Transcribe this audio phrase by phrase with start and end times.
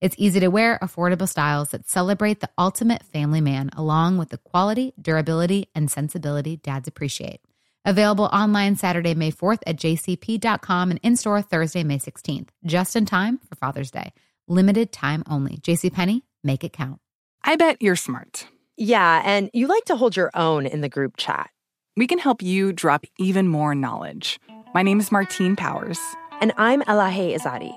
[0.00, 4.38] It's easy to wear, affordable styles that celebrate the ultimate family man, along with the
[4.38, 7.40] quality, durability, and sensibility dads appreciate.
[7.84, 13.06] Available online Saturday, May 4th at jcp.com and in store Thursday, May 16th, just in
[13.06, 14.12] time for Father's Day.
[14.46, 15.56] Limited time only.
[15.56, 17.00] JCPenney, make it count.
[17.42, 18.46] I bet you're smart.
[18.76, 21.50] Yeah, and you like to hold your own in the group chat.
[21.96, 24.38] We can help you drop even more knowledge.
[24.74, 25.98] My name is Martine Powers.
[26.40, 27.76] And I'm Elahe Izadi.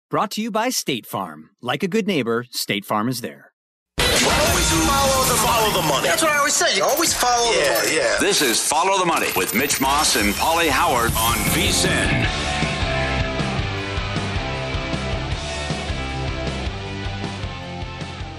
[0.11, 1.51] Brought to you by State Farm.
[1.61, 3.53] Like a good neighbor, State Farm is there.
[3.97, 6.05] Always follow the, follow the money.
[6.05, 6.75] That's what I always say.
[6.75, 7.95] You always follow yeah, the money.
[7.95, 8.17] Yeah.
[8.19, 12.27] This is Follow the Money with Mitch Moss and Pauly Howard on VSIN.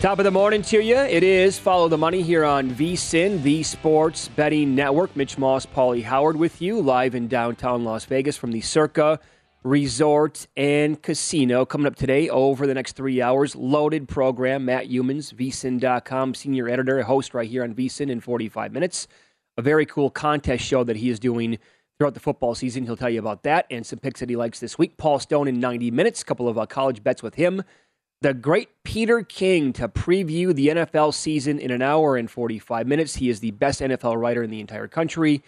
[0.02, 0.98] Top of the morning to you.
[0.98, 5.16] It is Follow the Money here on VSIN, the Sports Betting Network.
[5.16, 9.20] Mitch Moss, Pauly Howard with you live in downtown Las Vegas from the Circa
[9.62, 11.64] Resort and Casino.
[11.64, 14.64] Coming up today over the next three hours, loaded program.
[14.64, 19.08] Matt Youmans, VSIN.com, senior editor, host right here on VSIN in 45 minutes.
[19.56, 21.58] A very cool contest show that he is doing
[21.98, 22.84] throughout the football season.
[22.84, 24.96] He'll tell you about that and some picks that he likes this week.
[24.96, 27.62] Paul Stone in 90 minutes, a couple of uh, college bets with him
[28.22, 33.16] the great Peter King to preview the NFL season in an hour and 45 minutes.
[33.16, 35.42] He is the best NFL writer in the entire country.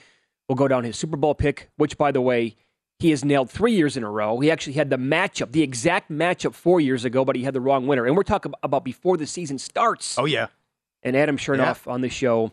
[0.48, 2.56] We'll go down his Super Bowl pick, which, by the way,
[2.98, 4.40] he has nailed three years in a row.
[4.40, 7.60] He actually had the matchup, the exact matchup four years ago, but he had the
[7.60, 8.06] wrong winner.
[8.06, 10.18] And we're talking about before the season starts.
[10.18, 10.46] Oh, yeah.
[11.02, 11.92] And Adam Chernoff yeah.
[11.92, 12.52] on the show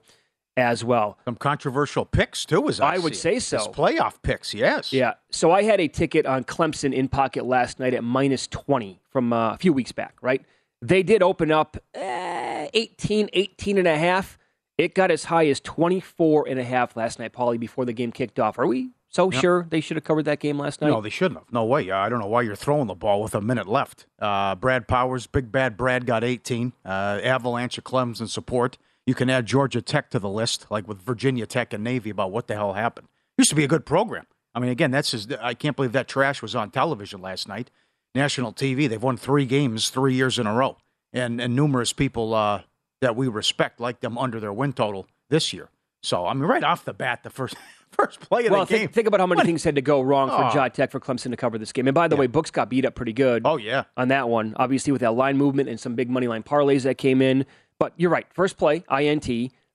[0.57, 1.17] as well.
[1.25, 3.57] Some controversial picks, too, as I, I would say so.
[3.57, 4.91] His playoff picks, yes.
[4.91, 5.13] Yeah.
[5.29, 9.31] So I had a ticket on Clemson in pocket last night at minus 20 from
[9.31, 10.43] uh, a few weeks back, right?
[10.81, 14.37] They did open up eh, 18, 18 and a half.
[14.77, 18.11] It got as high as 24 and a half last night, Pauly, before the game
[18.11, 18.57] kicked off.
[18.57, 19.41] Are we so yep.
[19.41, 20.87] sure they should have covered that game last night?
[20.87, 21.51] No, they shouldn't have.
[21.51, 21.91] No way.
[21.91, 24.07] I don't know why you're throwing the ball with a minute left.
[24.17, 26.73] Uh, Brad Powers, big bad Brad, got 18.
[26.85, 28.77] Uh, Avalanche of Clemson support.
[29.05, 32.31] You can add Georgia Tech to the list, like with Virginia Tech and Navy, about
[32.31, 33.09] what the hell happened.
[33.37, 34.25] Used to be a good program.
[34.55, 37.69] I mean, again, that's just, I can't believe that trash was on television last night.
[38.15, 38.89] National TV.
[38.89, 40.77] They've won three games three years in a row,
[41.13, 42.63] and and numerous people uh,
[43.01, 45.69] that we respect like them under their win total this year.
[46.03, 47.55] So I mean, right off the bat, the first
[47.91, 48.79] first play of well, the game.
[48.79, 49.45] Think, think about how many what?
[49.45, 50.69] things had to go wrong for oh.
[50.69, 51.87] Tech for Clemson to cover this game.
[51.87, 52.21] And by the yeah.
[52.21, 53.43] way, Books got beat up pretty good.
[53.45, 54.53] Oh yeah, on that one.
[54.57, 57.45] Obviously, with that line movement and some big money line parlays that came in.
[57.79, 58.27] But you're right.
[58.33, 59.25] First play, INT.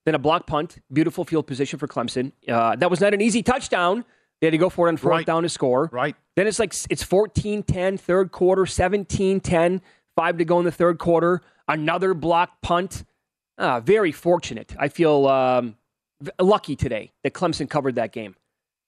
[0.06, 2.30] Then a block punt, beautiful field position for Clemson.
[2.48, 4.04] Uh, that was not an easy touchdown.
[4.40, 5.26] They had to go for it on fourth right.
[5.26, 5.88] down to score.
[5.92, 6.14] Right.
[6.36, 9.80] Then it's like it's 14-10, third quarter, 17-10,
[10.14, 11.40] five to go in the third quarter.
[11.66, 13.04] Another block punt.
[13.58, 14.74] Uh, very fortunate.
[14.78, 15.76] I feel um,
[16.40, 18.36] lucky today that Clemson covered that game.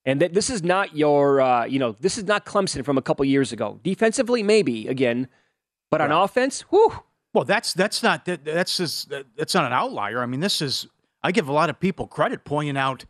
[0.04, 3.02] And that this is not your, uh, you know, this is not Clemson from a
[3.02, 3.78] couple years ago.
[3.82, 5.28] Defensively, maybe again,
[5.90, 6.10] but right.
[6.10, 7.02] on offense, whew.
[7.34, 10.22] Well, that's that's not that, that's just that's not an outlier.
[10.22, 10.86] I mean, this is
[11.22, 13.04] I give a lot of people credit pointing out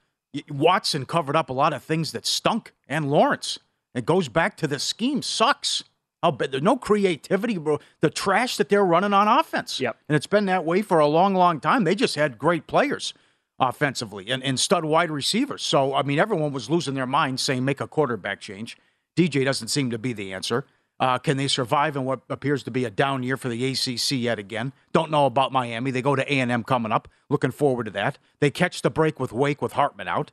[0.50, 3.58] Watson covered up a lot of things that stunk, and Lawrence.
[3.94, 5.84] It goes back to the scheme sucks.
[6.22, 6.50] How bad?
[6.50, 7.78] There's no creativity, bro.
[8.00, 9.80] The trash that they're running on offense.
[9.80, 9.96] Yep.
[10.08, 11.84] And it's been that way for a long, long time.
[11.84, 13.14] They just had great players
[13.58, 15.62] offensively and, and stud wide receivers.
[15.62, 18.76] So, I mean, everyone was losing their mind saying make a quarterback change.
[19.16, 20.64] DJ doesn't seem to be the answer.
[21.00, 24.12] Uh, can they survive in what appears to be a down year for the ACC
[24.12, 24.72] yet again?
[24.93, 25.90] Don't know about Miami.
[25.90, 27.08] They go to A&M coming up.
[27.31, 28.19] Looking forward to that.
[28.40, 30.32] They catch the break with Wake with Hartman out.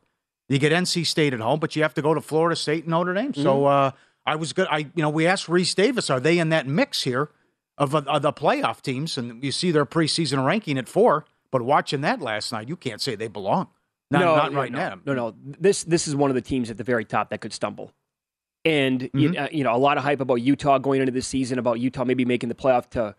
[0.49, 2.91] You get NC State at home, but you have to go to Florida State and
[2.91, 3.33] Notre Dame.
[3.33, 3.91] So uh,
[4.25, 4.67] I was good.
[4.69, 7.29] I you know we asked Reese Davis, are they in that mix here
[7.77, 9.17] of, of the playoff teams?
[9.17, 11.25] And you see their preseason ranking at four.
[11.55, 13.69] But watching that last night, you can't say they belong.
[14.11, 14.99] Not, no, not right no, now.
[15.05, 15.35] No, no.
[15.41, 17.93] This this is one of the teams at the very top that could stumble.
[18.65, 19.41] And you, Mm-hmm.
[19.45, 22.03] uh, you know, a lot of hype about Utah going into this season, about Utah
[22.03, 23.15] maybe making the playoff to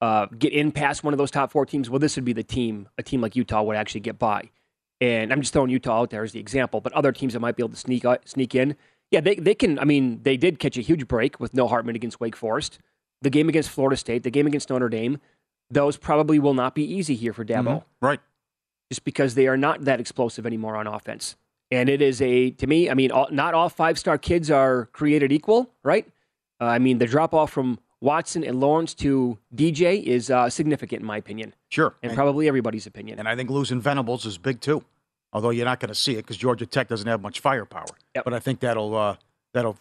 [0.00, 1.90] uh, get in past one of those top four teams.
[1.90, 4.50] Well, this would be the team, a team like Utah would actually get by.
[5.00, 7.56] And I'm just throwing Utah out there as the example, but other teams that might
[7.56, 8.76] be able to sneak out, sneak in,
[9.10, 9.80] yeah, they they can.
[9.80, 12.78] I mean, they did catch a huge break with no Hartman against Wake Forest.
[13.22, 15.18] The game against Florida State, the game against Notre Dame,
[15.70, 17.84] those probably will not be easy here for Dabo Mhm.
[18.00, 18.20] Right.
[18.90, 21.36] just because they are not that explosive anymore on offense.
[21.72, 24.86] And it is a, to me, I mean, all, not all five star kids are
[24.92, 26.06] created equal, right?
[26.60, 31.00] Uh, I mean, the drop off from Watson and Lawrence to DJ is uh, significant,
[31.00, 31.94] in my opinion, Sure.
[32.02, 33.18] and And- probably everybody's opinion.
[33.18, 34.84] And I think losing Venables is big too.
[35.32, 37.84] Although you're not going to see it because Georgia Tech doesn't have much firepower.
[38.14, 38.24] Yep.
[38.24, 39.16] But I think that'll uh,
[39.52, 39.76] that'll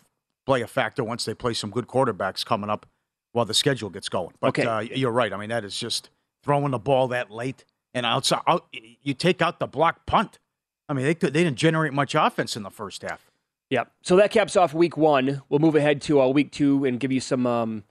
[0.46, 2.88] play a factor once they play some good quarterbacks coming up
[3.36, 4.34] while the schedule gets going.
[4.40, 4.66] But Okay.
[4.66, 5.34] uh, you're right.
[5.34, 6.10] I mean, that is just
[6.42, 8.42] throwing the ball that late and outside.
[8.48, 8.66] Out,
[9.02, 10.40] you take out the block punt.
[10.88, 13.30] I mean, they could, they didn't generate much offense in the first half.
[13.72, 13.92] Yep.
[14.04, 15.42] So that caps off week one.
[15.50, 17.84] We'll move ahead to uh, week two and give you some um,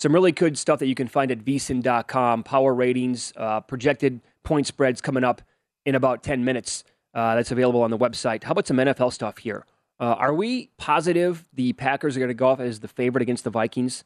[0.00, 2.42] some really good stuff that you can find at vsin.com.
[2.42, 5.42] Power ratings, uh, projected point spreads coming up
[5.86, 6.82] in about 10 minutes.
[7.14, 8.42] Uh, that's available on the website.
[8.44, 9.64] How about some NFL stuff here?
[10.00, 13.44] Uh, are we positive the Packers are going to go off as the favorite against
[13.44, 14.04] the Vikings?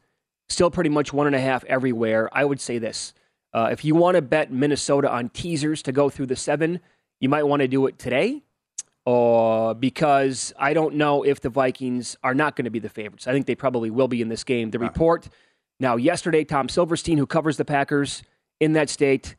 [0.48, 2.28] Still pretty much one and a half everywhere.
[2.32, 3.14] I would say this.
[3.54, 6.80] Uh, if you want to bet Minnesota on teasers to go through the seven,
[7.20, 8.42] you might want to do it today
[9.06, 13.26] uh, because I don't know if the Vikings are not going to be the favorites.
[13.26, 14.70] I think they probably will be in this game.
[14.70, 15.28] The report
[15.82, 18.22] now, yesterday, Tom Silverstein, who covers the Packers
[18.60, 19.34] in that state,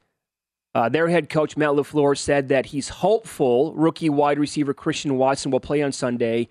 [0.75, 5.51] uh, their head coach, Matt LaFleur, said that he's hopeful rookie wide receiver Christian Watson
[5.51, 6.49] will play on Sunday.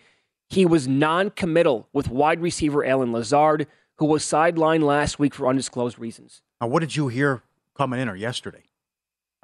[0.49, 3.67] He was non committal with wide receiver Allen Lazard,
[4.03, 6.43] who was sidelined last week for undisclosed reasons.
[6.61, 7.43] Now, what did you hear
[7.77, 8.65] coming in or yesterday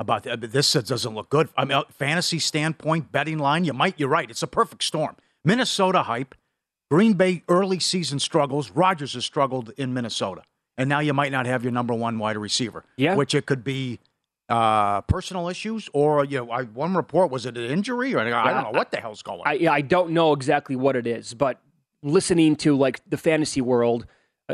[0.01, 0.73] about the, this?
[0.73, 1.49] Doesn't look good.
[1.57, 3.65] I mean, fantasy standpoint, betting line.
[3.65, 3.95] You might.
[4.01, 4.29] You're right.
[4.29, 5.15] It's a perfect storm.
[5.45, 6.35] Minnesota hype.
[6.91, 8.73] Green Bay early season struggles.
[8.73, 10.43] Rodgers has struggled in Minnesota,
[10.77, 12.85] and now you might not have your number one wide receiver.
[12.97, 13.15] Yeah.
[13.15, 14.01] which it could be
[14.49, 18.53] uh, personal issues or you know, I, one report was it an injury or I
[18.53, 19.41] don't know what the hell's going.
[19.41, 19.47] on.
[19.47, 21.61] I, I don't know exactly what it is, but
[22.03, 24.07] listening to like the fantasy world,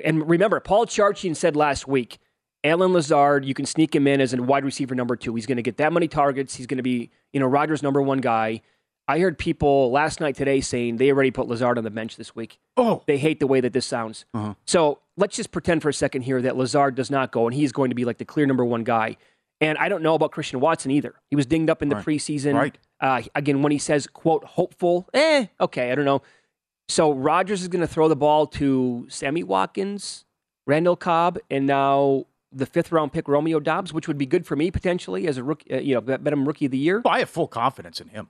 [0.05, 2.19] and remember, Paul Charchian said last week,
[2.64, 5.35] Allen Lazard, you can sneak him in as a wide receiver number two.
[5.35, 6.55] He's going to get that many targets.
[6.56, 8.62] He's going to be, you know, Rodgers' number one guy.
[9.06, 12.35] I heard people last night today saying they already put Lazard on the bench this
[12.35, 12.58] week.
[12.79, 14.25] oh, They hate the way that this sounds.
[14.32, 14.55] Uh-huh.
[14.64, 17.70] So let's just pretend for a second here that Lazard does not go, and he's
[17.70, 19.19] going to be like the clear number one guy.
[19.61, 21.14] And I don't know about Christian Watson either.
[21.29, 22.05] He was dinged up in the Right.
[22.06, 22.55] preseason.
[22.55, 22.79] Right.
[22.99, 26.23] Uh, again, when he says, quote, hopeful, eh, okay, I don't know.
[26.88, 30.25] So Rodgers is going to throw the ball to Sammy Watkins,
[30.66, 34.55] Randall Cobb, and now the fifth round pick Romeo Doubs, which would be good for
[34.56, 37.00] me potentially as a rookie, uh, you know, bet him rookie of the year.
[37.05, 38.29] Well, I have full confidence in him.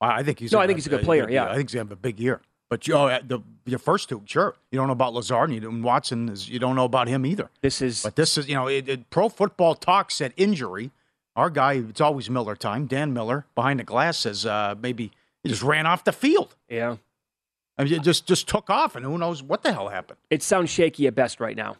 [0.00, 0.52] I I think he's.
[0.52, 1.44] No, I think he's a good player, yeah.
[1.44, 2.40] I think he's gonna have a big year.
[2.68, 4.56] But you, oh, the your first two, sure.
[4.72, 6.28] You don't know about Lazard and, you don't, Watson.
[6.28, 7.48] Is, you don't know about him either.
[7.60, 10.90] This is But this is, you know, it, it, Pro Football Talk said injury.
[11.36, 12.86] Our guy, it's always Miller time.
[12.86, 16.56] Dan Miller behind the glass says uh, maybe he just ran off the field.
[16.68, 16.96] yeah.
[17.78, 20.18] I mean, it just just took off, and who knows what the hell happened.
[20.30, 21.76] It sounds shaky at best right now.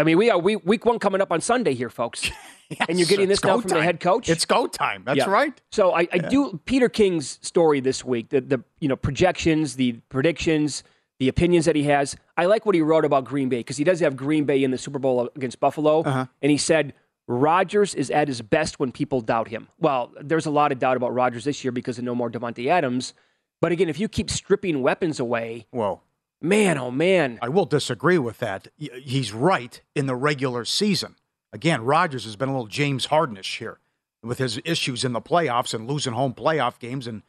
[0.00, 2.30] I mean, we are week, week one coming up on Sunday here, folks.
[2.88, 4.28] and you're getting this now from the head coach.
[4.28, 5.02] It's go time.
[5.04, 5.28] That's Yeah.
[5.30, 5.60] right.
[5.72, 8.28] So I, I do Peter King's story this week.
[8.28, 10.84] The the you know projections, the predictions,
[11.18, 12.14] the opinions that he has.
[12.36, 14.70] I like what he wrote about Green Bay because he does have Green Bay in
[14.70, 16.26] the Super Bowl against Buffalo, Uh-huh.
[16.42, 16.92] and he said
[17.26, 19.68] Rodgers is at his best when people doubt him.
[19.80, 22.68] Well, there's a lot of doubt about Rodgers this year because of no more Davante
[22.68, 23.14] Adams.
[23.60, 26.02] But again, if you keep stripping weapons away, Well,
[26.40, 28.68] man, oh man, I will disagree with that.
[28.76, 31.16] He's right in the regular season.
[31.52, 33.78] Again, Rodgers has been a little James Hardenish here
[34.22, 37.22] with his issues in the playoffs and losing home playoff games and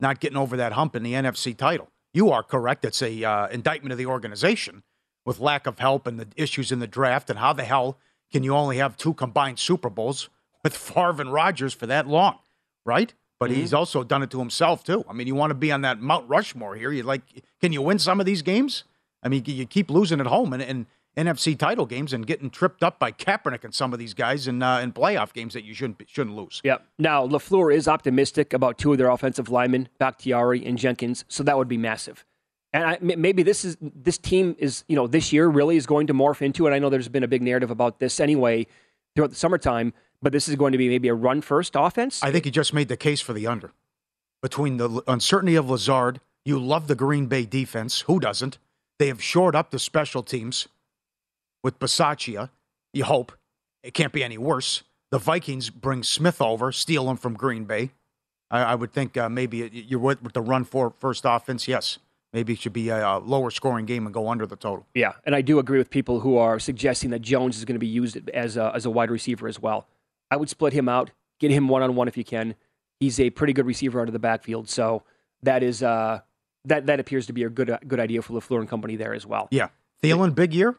[0.00, 1.90] not getting over that hump in the NFC title.
[2.12, 2.84] You are correct.
[2.84, 4.82] It's a uh, indictment of the organization
[5.24, 7.28] with lack of help and the issues in the draft.
[7.28, 7.98] And how the hell
[8.32, 10.30] can you only have two combined Super Bowls
[10.62, 12.38] with Favre and Rodgers for that long,
[12.84, 13.12] right?
[13.38, 15.04] But he's also done it to himself too.
[15.08, 16.90] I mean, you want to be on that Mount Rushmore here.
[16.90, 17.22] You like,
[17.60, 18.84] can you win some of these games?
[19.22, 22.82] I mean, you keep losing at home and, and NFC title games and getting tripped
[22.82, 25.74] up by Kaepernick and some of these guys in uh, in playoff games that you
[25.74, 26.60] shouldn't shouldn't lose.
[26.64, 26.86] Yep.
[26.98, 31.56] Now Lafleur is optimistic about two of their offensive linemen, Bakhtiari and Jenkins, so that
[31.56, 32.24] would be massive.
[32.72, 36.06] And I, maybe this is this team is you know this year really is going
[36.08, 36.66] to morph into.
[36.66, 38.66] And I know there's been a big narrative about this anyway
[39.14, 42.22] throughout the summertime, but this is going to be maybe a run first offense.
[42.22, 43.72] I think he just made the case for the under
[44.42, 46.20] between the uncertainty of Lazard.
[46.44, 48.02] You love the Green Bay defense.
[48.02, 48.58] Who doesn't?
[48.98, 50.68] They have shored up the special teams
[51.62, 52.50] with Bisaccia.
[52.92, 53.32] You hope
[53.82, 54.82] it can't be any worse.
[55.10, 57.90] The Vikings bring Smith over, steal him from Green Bay.
[58.50, 61.68] I, I would think uh, maybe you're with, with the run for first offense.
[61.68, 61.98] Yes,
[62.32, 64.86] maybe it should be a, a, lower scoring game and go under the total.
[64.94, 67.80] Yeah, and I do agree with people who are suggesting that Jones is going to
[67.80, 69.86] be used as a, as a wide receiver as well.
[70.30, 72.54] I would split him out, get him one on one if you can.
[73.00, 75.02] He's a pretty good receiver out of the backfield, so
[75.42, 76.20] that is uh,
[76.64, 79.26] that that appears to be a good good idea for Lafleur and company there as
[79.26, 79.48] well.
[79.50, 79.68] Yeah,
[80.02, 80.78] Thielen, big year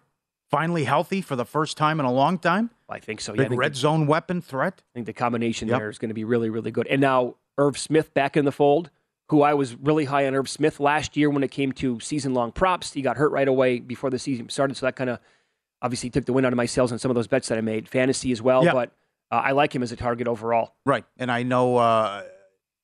[0.50, 2.70] finally healthy for the first time in a long time?
[2.90, 3.34] I think so.
[3.34, 4.82] Big yeah, red the, zone weapon threat.
[4.94, 5.80] I think the combination yep.
[5.80, 6.88] there is going to be really, really good.
[6.88, 8.90] And now Irv Smith back in the fold,
[9.30, 12.34] who I was really high on Irv Smith last year when it came to season
[12.34, 12.94] long props.
[12.94, 15.20] He got hurt right away before the season started, so that kind of
[15.82, 17.62] obviously took the wind out of my sails on some of those bets that I
[17.62, 18.64] made, fantasy as well.
[18.64, 18.74] Yep.
[18.74, 18.92] But
[19.32, 20.76] uh, I like him as a target overall.
[20.86, 21.78] Right, and I know.
[21.78, 22.24] Uh,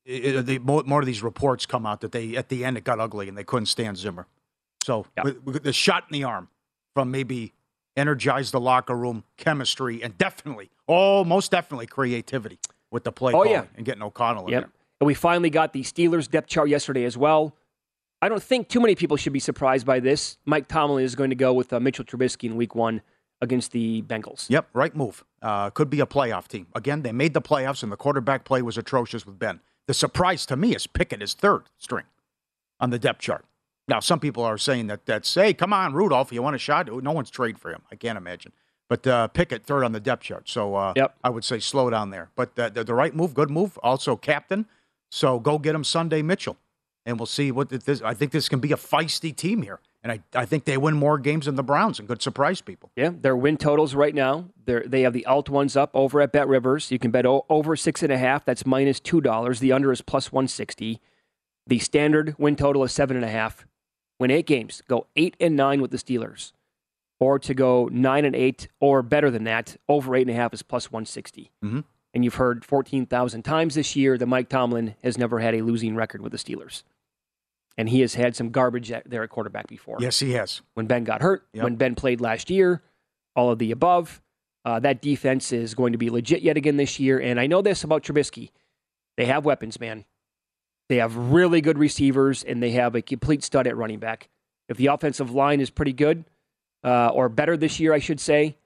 [0.06, 3.00] it, the, more of these reports come out that they at the end it got
[3.00, 4.28] ugly and they couldn't stand Zimmer.
[4.84, 5.26] So yep.
[5.26, 6.50] with, with the shot in the arm
[6.94, 7.54] from maybe
[7.96, 12.60] energize the locker room, chemistry, and definitely, oh, most definitely creativity
[12.92, 13.66] with the play oh, yeah.
[13.76, 14.70] and getting O'Connell in there.
[15.00, 17.56] And we finally got the Steelers depth chart yesterday as well.
[18.22, 20.38] I don't think too many people should be surprised by this.
[20.46, 23.02] Mike Tomlin is going to go with uh, Mitchell Trubisky in week one
[23.44, 24.50] against the Bengals.
[24.50, 25.24] Yep, right move.
[25.42, 26.68] Uh, could be a playoff team.
[26.74, 29.60] Again, they made the playoffs, and the quarterback play was atrocious with Ben.
[29.86, 32.06] The surprise to me is Pickett is third string
[32.80, 33.46] on the depth chart.
[33.88, 36.90] Now, some people are saying that that's, hey, come on, Rudolph, you want a shot?
[37.04, 37.82] No one's trade for him.
[37.92, 38.54] I can't imagine.
[38.88, 40.48] But uh, Pickett third on the depth chart.
[40.48, 41.16] So uh, yep.
[41.24, 42.30] I would say slow down there.
[42.36, 43.78] But the, the, the, right move, good move.
[43.84, 44.68] Also captain.
[45.12, 46.58] So go get him Sunday Mitchell.
[47.06, 48.02] And we'll see what this.
[48.02, 49.80] I think this can be a feisty team here.
[50.04, 52.92] And I, I think they win more games than the Browns and could surprise people.
[52.96, 56.34] Yeah, their win totals right now, they they have the alt ones up over at
[56.34, 56.92] Bet Rivers.
[56.92, 58.44] You can bet o- over six and a half.
[58.44, 59.60] That's minus $2.
[59.60, 61.00] The under is plus 160.
[61.66, 63.66] The standard win total is seven and a half
[64.20, 66.52] win eight games, go eight and nine with the Steelers,
[67.20, 70.54] or to go nine and eight or better than that, over eight and a half
[70.54, 71.52] is plus 160.
[71.64, 71.80] Mm-hmm.
[72.14, 75.96] And you've heard 14,000 times this year that Mike Tomlin has never had a losing
[75.96, 76.84] record with the Steelers.
[77.78, 79.98] And he has had some garbage there at quarterback before.
[80.00, 80.62] Yes, he has.
[80.76, 81.64] When Ben got hurt, yep.
[81.64, 82.84] when Ben played last year,
[83.36, 84.22] all of the above.
[84.66, 87.20] Uh, that defense is going to be legit yet again this year.
[87.20, 88.52] And I know this about Trubisky.
[89.18, 90.06] They have weapons, man.
[90.90, 94.30] They have really good receivers, and they have a complete stud at running back.
[94.70, 96.26] If the offensive line is pretty good,
[96.84, 98.58] uh, or better this year, I should say,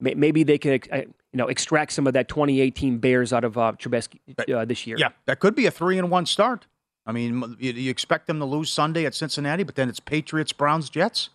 [0.00, 3.72] maybe they can uh, you know extract some of that 2018 Bears out of uh,
[3.78, 4.20] Trubisky
[4.52, 4.96] uh, this year.
[4.98, 6.66] Yeah, that could be a three and one start.
[7.06, 10.52] I mean, you, you, expect them to lose Sunday at Cincinnati, but then it's Patriots,
[10.52, 11.28] Browns, Jets.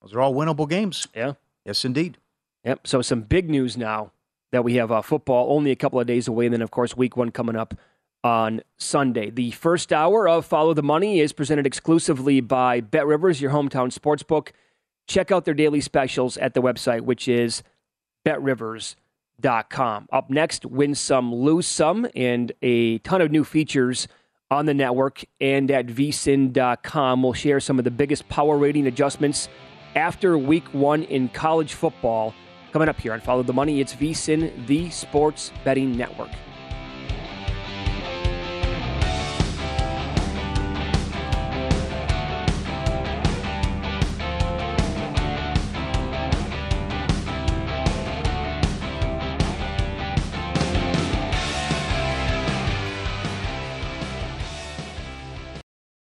[0.00, 1.06] Those are all winnable games.
[1.14, 1.34] Yeah.
[1.64, 2.16] Yes, indeed.
[2.64, 2.86] Yep.
[2.86, 4.12] So some big news now
[4.52, 6.96] that we have uh, football only a couple of days away, and then of course
[6.96, 7.74] Week One coming up
[8.24, 9.30] on Sunday.
[9.30, 13.92] The first hour of Follow the Money is presented exclusively by Bet Rivers, your hometown
[13.96, 14.50] sportsbook.
[15.08, 17.62] Check out their daily specials at the website, which is
[18.24, 20.08] betrivers.com.
[20.12, 24.06] Up next, win some, lose some, and a ton of new features
[24.52, 27.22] on the network and at vsin.com.
[27.22, 29.48] We'll share some of the biggest power rating adjustments
[29.96, 32.34] after week one in college football.
[32.72, 36.30] Coming up here on Follow the Money, it's vsin, the sports betting network.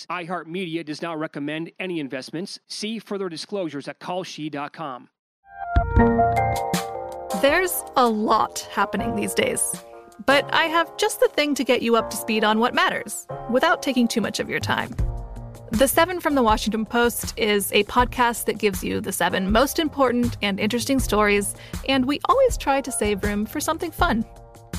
[0.00, 0.06] fees.
[0.10, 2.58] iHeartMedia does not recommend any investments.
[2.66, 5.08] See further disclosures at kalshi.com.
[7.40, 9.74] There's a lot happening these days.
[10.26, 13.26] But I have just the thing to get you up to speed on what matters
[13.50, 14.94] without taking too much of your time.
[15.70, 19.78] The Seven from the Washington Post is a podcast that gives you the seven most
[19.78, 21.54] important and interesting stories,
[21.88, 24.26] and we always try to save room for something fun.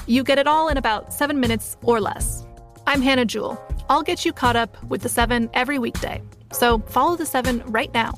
[0.05, 2.45] You get it all in about seven minutes or less.
[2.87, 3.61] I'm Hannah Jewell.
[3.89, 6.21] I'll get you caught up with the seven every weekday.
[6.51, 8.13] So follow the seven right now.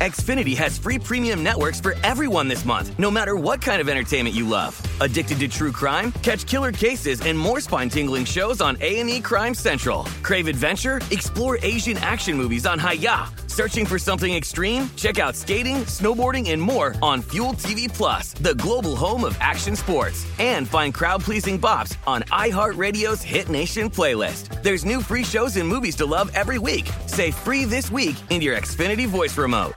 [0.00, 4.34] Xfinity has free premium networks for everyone this month, no matter what kind of entertainment
[4.34, 4.80] you love.
[5.02, 6.10] Addicted to true crime?
[6.22, 10.04] Catch killer cases and more spine-tingling shows on A&E Crime Central.
[10.22, 11.02] Crave adventure?
[11.10, 13.28] Explore Asian action movies on Hayya.
[13.50, 14.88] Searching for something extreme?
[14.94, 19.74] Check out skating, snowboarding, and more on Fuel TV Plus, the global home of action
[19.74, 20.24] sports.
[20.38, 24.62] And find crowd-pleasing bops on iHeartRadio's Hit Nation playlist.
[24.62, 26.88] There's new free shows and movies to love every week.
[27.06, 29.74] Say free this week in your Xfinity voice remote.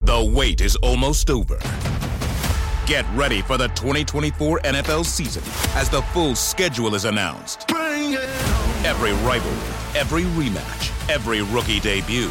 [0.00, 1.60] The wait is almost over.
[2.86, 5.42] Get ready for the 2024 NFL season
[5.76, 7.70] as the full schedule is announced.
[7.70, 12.30] Every rivalry, every rematch, every rookie debut,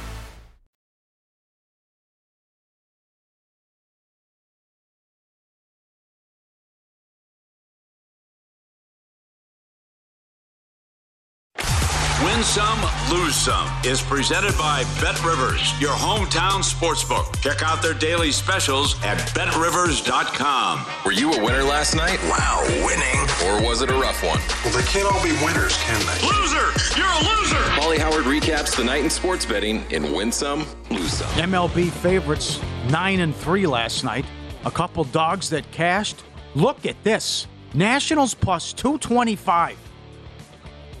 [13.11, 17.41] Lose some is presented by Bet Rivers, your hometown sportsbook.
[17.41, 20.85] Check out their daily specials at betrivers.com.
[21.03, 22.19] Were you a winner last night?
[22.29, 23.19] Wow, winning.
[23.45, 24.39] Or was it a rough one?
[24.63, 26.25] Well, they can't all be winners, can they?
[26.25, 26.71] Loser!
[26.97, 27.61] You're a loser!
[27.75, 31.27] Pauly Howard recaps the night in sports betting in Win Some, Lose Some.
[31.31, 34.23] MLB favorites, 9 and 3 last night.
[34.63, 36.23] A couple dogs that cashed.
[36.55, 39.77] Look at this Nationals plus 225.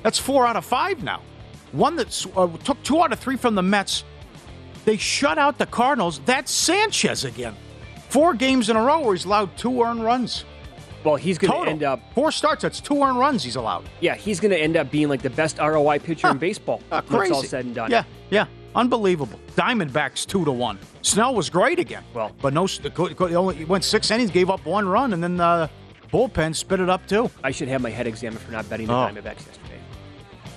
[0.03, 1.21] That's four out of five now.
[1.71, 4.03] One that uh, took two out of three from the Mets.
[4.85, 6.19] They shut out the Cardinals.
[6.25, 7.55] That's Sanchez again.
[8.09, 10.43] Four games in a row where he's allowed two earned runs.
[11.03, 11.99] Well, he's going to end up.
[12.13, 13.89] Four starts, that's two earned runs he's allowed.
[14.01, 16.81] Yeah, he's going to end up being like the best ROI pitcher in baseball.
[16.91, 17.23] Uh, crazy.
[17.31, 17.89] it's all said and done.
[17.89, 18.45] Yeah, yeah.
[18.75, 19.39] Unbelievable.
[19.55, 20.77] Diamondbacks two to one.
[21.01, 22.03] Snell was great again.
[22.13, 25.69] Well, but no, he only went six innings, gave up one run, and then the
[26.11, 27.29] bullpen spit it up too.
[27.43, 28.97] I should have my head examined for not betting the Oh.
[29.11, 29.60] Diamondbacks yesterday.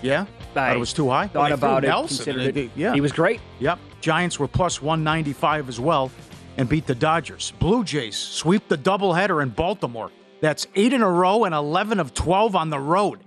[0.05, 1.27] Yeah, I thought it was too high.
[1.29, 1.89] Thought Well, they threw about it.
[1.89, 2.71] Nelson, and it.
[2.77, 3.41] yeah, he was great.
[3.61, 3.79] Yep.
[4.01, 6.11] Giants were plus 195 as well
[6.57, 7.53] and beat the Dodgers.
[7.59, 10.11] Blue Jays sweep the doubleheader in Baltimore.
[10.41, 13.21] That's eight in a row and 11 of 12 on the road.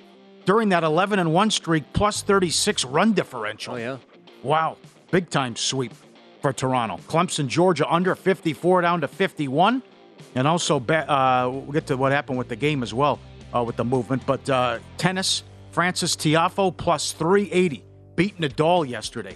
[0.45, 3.73] During that 11 and 1 streak, plus 36 run differential.
[3.73, 3.97] Oh, yeah.
[4.43, 4.77] Wow.
[5.11, 5.93] Big time sweep
[6.41, 6.97] for Toronto.
[7.07, 9.81] Clemson, Georgia under 54 down to 51.
[10.35, 13.19] And also, uh, we'll get to what happened with the game as well
[13.53, 14.25] uh, with the movement.
[14.25, 15.43] But uh, tennis,
[15.77, 17.83] Frances Tiafoe plus 380.
[18.15, 19.35] Beat Nadal yesterday.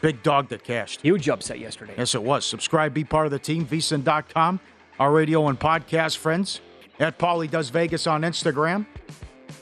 [0.00, 1.02] Big dog that cashed.
[1.02, 1.94] Huge upset yesterday.
[1.96, 2.44] Yes, it was.
[2.44, 4.58] Subscribe, be part of the team, vsin.com,
[4.98, 6.60] our radio and podcast friends.
[6.98, 8.86] At Paulie Does Vegas on Instagram.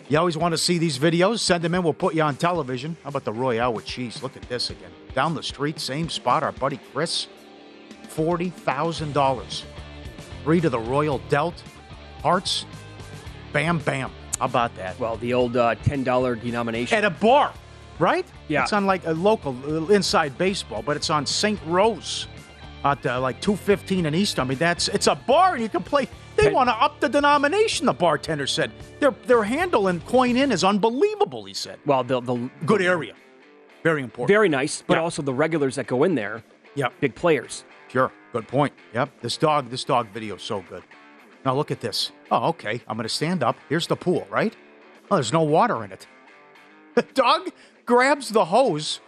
[0.08, 1.40] You always want to see these videos?
[1.40, 1.82] Send them in.
[1.82, 2.96] We'll put you on television.
[3.02, 4.22] How about the Royale with cheese?
[4.22, 4.92] Look at this again.
[5.14, 6.42] Down the street, same spot.
[6.42, 7.26] Our buddy Chris,
[8.04, 9.62] $40,000.
[10.44, 11.62] Three to the Royal Delt.
[12.22, 12.64] Hearts.
[13.52, 14.10] Bam, bam.
[14.38, 14.98] How about that?
[14.98, 16.96] Well, the old uh, $10 denomination.
[16.98, 17.52] At a bar,
[17.98, 18.26] right?
[18.48, 18.62] Yeah.
[18.62, 21.58] It's on like a local uh, inside baseball, but it's on St.
[21.66, 22.26] Rose
[22.84, 24.38] at uh, like 215 in East.
[24.38, 26.08] I mean, that's it's a bar and you can play.
[26.36, 28.70] They want to up the denomination, the bartender said.
[29.00, 31.78] Their their handle and coin in is unbelievable, he said.
[31.86, 33.14] well, the, the Good area.
[33.82, 34.28] Very important.
[34.28, 35.02] Very nice, but Yeah.
[35.02, 36.42] also the regulars that go in there,
[36.74, 36.92] Yep.
[37.00, 37.64] big players.
[37.88, 38.12] Sure.
[38.32, 38.74] Good point.
[38.92, 39.08] Yep.
[39.22, 40.82] This dog, this dog video is so good.
[41.46, 42.10] Now look at this.
[42.32, 42.82] Oh, okay.
[42.88, 43.56] I'm going to stand up.
[43.68, 44.54] Here's the pool, right?
[45.08, 46.06] Oh, there's no water in it.
[46.96, 47.50] The dog
[47.84, 49.00] grabs the hose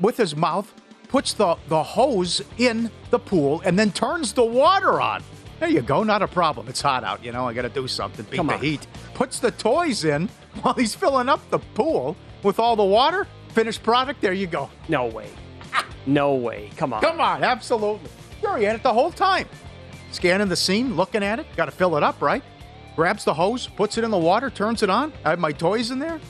[0.00, 0.74] with his mouth,
[1.08, 5.22] puts the, the hose in the pool, and then turns the water on.
[5.60, 6.02] There you go.
[6.02, 6.66] Not a problem.
[6.66, 7.24] It's hot out.
[7.24, 8.26] You know, I got to do something.
[8.28, 8.60] Beat Come the on.
[8.60, 8.84] heat.
[9.14, 10.28] Puts the toys in
[10.62, 13.28] while he's filling up the pool with all the water.
[13.50, 14.20] Finished product.
[14.20, 14.68] There you go.
[14.88, 15.30] No way.
[16.04, 16.70] No way.
[16.76, 17.00] Come on.
[17.00, 18.10] Come on, absolutely.
[18.40, 19.46] Sure, he had it the whole time.
[20.12, 21.46] Scanning the scene, looking at it.
[21.56, 22.42] Got to fill it up, right?
[22.96, 25.12] Grabs the hose, puts it in the water, turns it on.
[25.24, 26.20] I have my toys in there.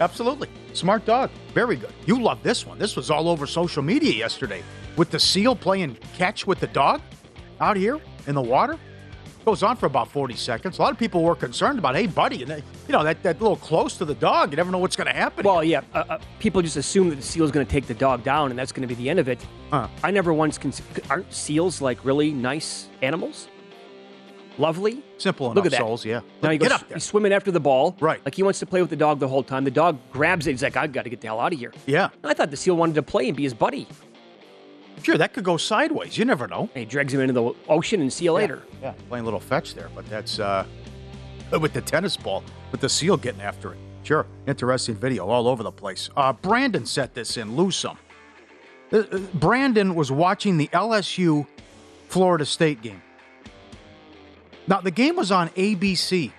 [0.00, 0.48] Absolutely.
[0.72, 1.30] Smart dog.
[1.54, 1.92] Very good.
[2.06, 2.78] You love this one.
[2.78, 4.62] This was all over social media yesterday
[4.96, 7.00] with the seal playing catch with the dog
[7.60, 8.78] out here in the water.
[9.46, 10.78] Goes on for about 40 seconds.
[10.80, 12.56] A lot of people were concerned about, hey, buddy, and they,
[12.88, 15.12] you know, that, that little close to the dog, you never know what's going to
[15.12, 15.44] happen.
[15.44, 15.82] Well, yeah.
[15.94, 18.50] Uh, uh, people just assume that the seal is going to take the dog down,
[18.50, 19.38] and that's going to be the end of it.
[19.70, 19.86] Huh.
[20.02, 23.46] I never once cons- aren't seals like really nice animals.
[24.58, 25.04] lovely.
[25.18, 25.78] Simple enough Look at that.
[25.80, 26.20] souls, yeah.
[26.42, 26.96] Now he Get goes, up there.
[26.96, 27.96] he's swimming after the ball.
[28.00, 28.20] Right.
[28.24, 29.62] Like he wants to play with the dog the whole time.
[29.64, 30.50] The dog grabs it.
[30.50, 31.72] He's like, I've got to get the hell out of here.
[31.86, 32.08] Yeah.
[32.24, 33.86] I thought the seal wanted to play and be his buddy.
[35.02, 36.18] Sure, that could go sideways.
[36.18, 36.70] You never know.
[36.74, 38.62] And he drags him into the ocean and see you later.
[38.82, 40.66] Yeah, playing a little fetch there, but that's uh,
[41.60, 43.78] with the tennis ball, with the seal getting after it.
[44.02, 46.10] Sure, interesting video all over the place.
[46.16, 47.98] Uh, Brandon set this in, lose some.
[48.92, 51.46] Uh, uh, Brandon was watching the LSU
[52.08, 53.02] Florida State game.
[54.68, 56.32] Now, the game was on ABC.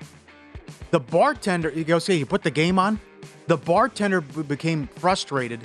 [0.91, 2.99] The bartender, you go see, you put the game on?
[3.47, 5.61] The bartender became frustrated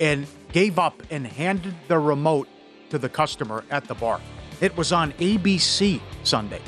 [0.00, 2.48] and gave up and handed the remote
[2.90, 4.20] to the customer at the bar.
[4.60, 6.60] It was on ABC Sunday.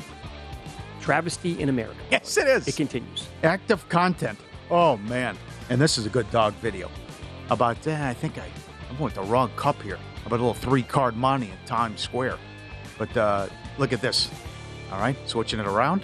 [1.01, 1.99] Travesty in America.
[2.11, 2.67] Yes, it is.
[2.67, 3.27] It continues.
[3.43, 4.37] Active content.
[4.69, 5.37] Oh, man.
[5.69, 6.89] And this is a good dog video
[7.49, 8.45] about, eh, I think I,
[8.89, 12.01] I'm going with the wrong cup here, about a little three card money in Times
[12.01, 12.37] Square.
[12.97, 14.29] But uh, look at this.
[14.91, 16.03] All right, switching it around.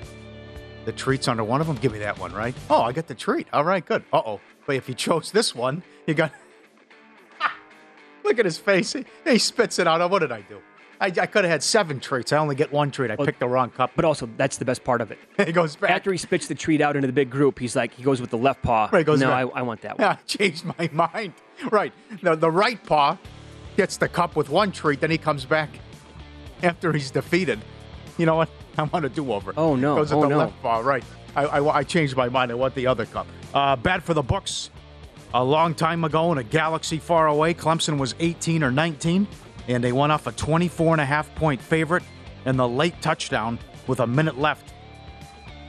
[0.85, 1.75] The treat's under one of them.
[1.77, 2.55] Give me that one, right?
[2.69, 3.47] Oh, I got the treat.
[3.51, 4.03] All right, good.
[4.13, 4.41] Uh oh.
[4.65, 6.31] But if you chose this one, you got.
[8.25, 8.91] Look at his face.
[8.93, 10.01] He, he spits it out.
[10.01, 10.61] Oh, What did I do?
[10.99, 12.31] I, I could have had seven treats.
[12.31, 13.11] I only get one treat.
[13.11, 13.91] I picked the wrong cup.
[13.97, 15.19] But also, that's the best part of it.
[15.45, 15.91] he goes back.
[15.91, 18.29] After he spits the treat out into the big group, he's like, he goes with
[18.29, 18.89] the left paw.
[18.91, 19.47] Right, goes no, back.
[19.53, 20.05] I, I want that one.
[20.07, 21.33] Yeah, I changed my mind.
[21.69, 21.91] Right.
[22.21, 23.17] The, the right paw
[23.75, 25.69] gets the cup with one treat, then he comes back
[26.63, 27.59] after he's defeated.
[28.17, 28.49] You know what?
[28.77, 29.53] I want a do over.
[29.57, 29.95] Oh, no.
[29.97, 30.37] Goes with Oh, the no.
[30.37, 31.03] left paw, right.
[31.35, 32.51] I, I, I changed my mind.
[32.51, 33.27] I want the other cup.
[33.53, 34.69] Uh, bad for the books.
[35.33, 39.27] A long time ago in a galaxy far away, Clemson was 18 or 19,
[39.67, 42.03] and they went off a 24 and a half point favorite
[42.45, 44.73] in the late touchdown with a minute left.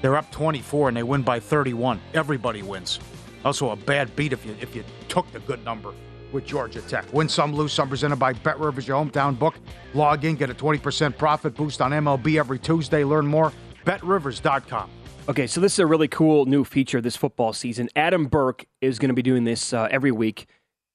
[0.03, 2.01] They're up 24 and they win by 31.
[2.15, 3.01] Everybody wins.
[3.45, 5.93] Also a bad beat if you if you took the good number
[6.33, 7.11] with Georgia Tech.
[7.13, 7.89] Win some, lose some.
[7.89, 9.55] Presented by Bet Rivers, your hometown book.
[9.95, 13.05] Log in, get a 20% profit boost on MLB every Tuesday.
[13.05, 13.53] Learn more.
[13.85, 14.91] BetRivers.com.
[15.29, 17.89] Okay, so this is a really cool new feature this football season.
[17.97, 20.47] Adam Burke is going to be doing this uh, every week.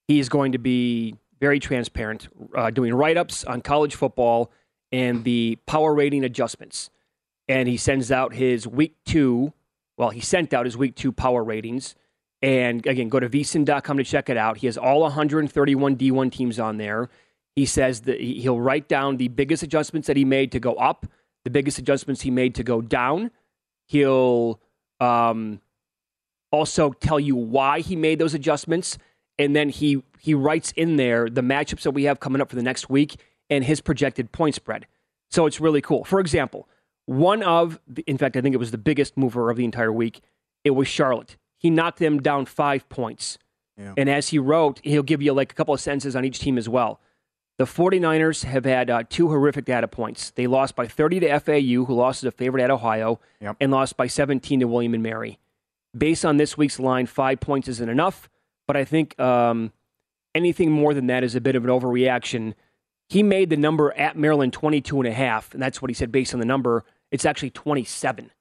[0.07, 4.49] He is going to be very transparent, uh, doing write ups on college football
[4.89, 6.89] and the power rating adjustments.
[7.49, 9.51] And he sends out his week two,
[9.97, 11.95] well, he sent out his week two power ratings.
[12.41, 14.57] And again, go to vsin.com to check it out.
[14.57, 17.09] He has all 131 D1 teams on there.
[17.57, 20.75] He says that he- he'll write down the biggest adjustments that he made to go
[20.75, 21.05] up,
[21.43, 23.31] the biggest adjustments he made to go down.
[23.91, 24.61] He'll
[25.01, 25.59] um,
[26.49, 28.97] also tell you why he made those adjustments,
[29.37, 32.55] and then he he writes in there the matchups that we have coming up for
[32.55, 33.17] the next week
[33.49, 34.87] and his projected point spread.
[35.29, 36.05] So it's really cool.
[36.05, 36.69] For example,
[37.05, 39.91] one of, the, in fact, I think it was the biggest mover of the entire
[39.91, 40.21] week.
[40.63, 41.35] It was Charlotte.
[41.57, 43.37] He knocked them down five points.
[43.77, 43.93] Yeah.
[43.97, 46.57] And as he wrote, he'll give you like a couple of sentences on each team
[46.57, 47.01] as well.
[47.61, 50.31] The 49ers have had uh, two horrific data points.
[50.31, 53.57] They lost by 30 to FAU, who lost as a favorite at Ohio, Yep.
[53.61, 55.37] and lost by 17 to William and Mary.
[55.95, 58.31] Based on this week's line, five points isn't enough,
[58.65, 59.71] but I think um,
[60.33, 62.55] anything more than that is a bit of an overreaction.
[63.09, 66.11] He made the number at Maryland 22 and a half, and that's what he said
[66.11, 66.83] based on the number.
[67.11, 68.31] It's actually 27.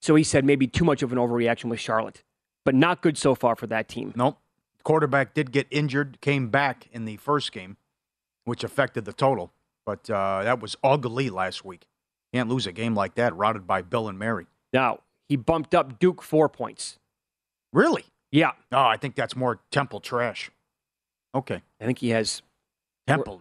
[0.00, 2.22] So he said maybe too much of an overreaction with Charlotte,
[2.64, 4.12] but not good so far for that team.
[4.14, 4.38] Nope.
[4.84, 7.76] Quarterback did get injured, came back in the first game,
[8.48, 9.52] which affected the total.
[9.86, 11.86] But uh, that was ugly last week.
[12.32, 14.46] Can't lose a game like that, routed by Bill and Mary.
[14.72, 16.98] Now, he bumped up Duke four points.
[17.72, 18.04] Really?
[18.30, 18.52] Yeah.
[18.72, 20.50] Oh, I think that's more Temple trash.
[21.34, 21.62] Okay.
[21.80, 22.42] I think he has
[23.06, 23.40] Temple.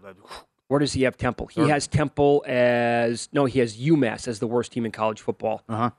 [0.68, 1.48] Where does he have Temple?
[1.48, 5.64] He has Temple as no, he has UMass as the worst team in college football.
[5.68, 5.90] Uh huh.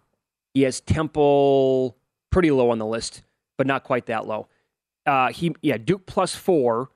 [0.54, 1.96] He has Temple
[2.30, 3.22] pretty low on the list,
[3.56, 4.48] but not quite that low.
[5.06, 6.90] Uh, he yeah, Duke plus four.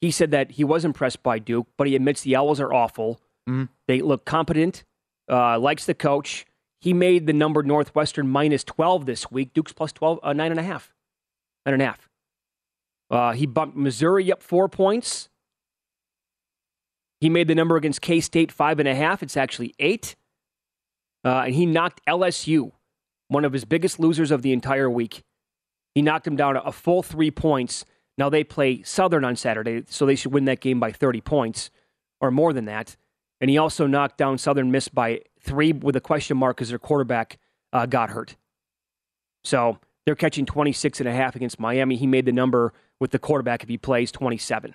[0.00, 3.20] He said that he was impressed by Duke, but he admits the Owls are awful.
[3.48, 3.68] Mhm.
[3.88, 4.84] They look competent,
[5.30, 6.44] uh, likes the coach.
[6.80, 9.52] He made the number Northwestern minus 12 this week.
[9.54, 10.92] Duke's plus 12, uh, nine and a half.
[11.64, 12.08] Nine and a half.
[13.10, 15.28] Uh, he bumped Missouri up four points.
[17.20, 19.22] He made the number against K State five and a half.
[19.22, 20.16] It's actually eight.
[21.24, 22.72] Uh, and he knocked LSU,
[23.28, 25.24] one of his biggest losers of the entire week.
[25.94, 27.84] He knocked him down a full three points.
[28.18, 31.70] Now they play Southern on Saturday, so they should win that game by 30 points
[32.20, 32.96] or more than that.
[33.40, 36.78] And he also knocked down Southern Miss by three with a question mark because their
[36.78, 37.38] quarterback
[37.72, 38.36] uh, got hurt.
[39.44, 41.96] So they're catching 26 and a half against Miami.
[41.96, 44.74] He made the number with the quarterback if he plays 27.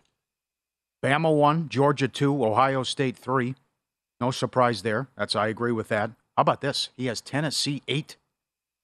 [1.04, 3.56] Bama one, Georgia two, Ohio State three.
[4.20, 5.08] No surprise there.
[5.18, 6.12] That's I agree with that.
[6.38, 6.90] How about this?
[6.96, 8.18] He has Tennessee eight.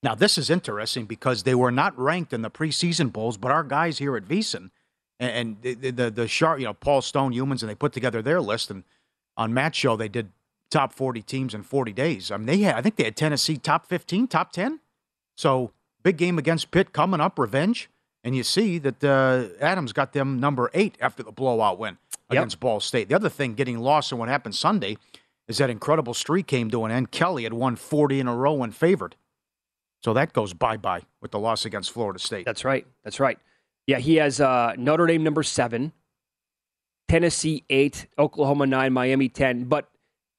[0.04, 3.64] Now this is interesting because they were not ranked in the preseason polls, but our
[3.64, 4.70] guys here at VSIN
[5.20, 8.40] and, the the, the, sharp, you know, Paul Stone Youmans, and they put together their
[8.42, 8.70] list.
[8.70, 8.84] And
[9.36, 10.32] on Matt's show, they did
[10.70, 12.30] top 40 teams in 40 days.
[12.32, 14.80] I mean, they had, I think they had Tennessee top 15, top 10.
[15.36, 15.72] So
[16.04, 17.90] big game against Pitt coming up, revenge.
[18.24, 21.98] And you see that uh, Adams got them number eight after the blowout win
[22.30, 22.40] Yep.
[22.40, 23.08] against Ball State.
[23.08, 24.98] The other thing getting lost in what happened Sunday
[25.48, 27.10] is that incredible streak came to an end.
[27.10, 29.16] Kelly had won 40 in a row and favored.
[30.04, 32.46] So that goes bye bye with the loss against Florida State.
[32.46, 32.86] That's right.
[33.04, 33.40] That's right.
[33.88, 35.94] Yeah, he has uh, Notre Dame number seven,
[37.08, 39.66] Tennessee eight, Oklahoma nine, Miami ten.
[39.66, 39.90] But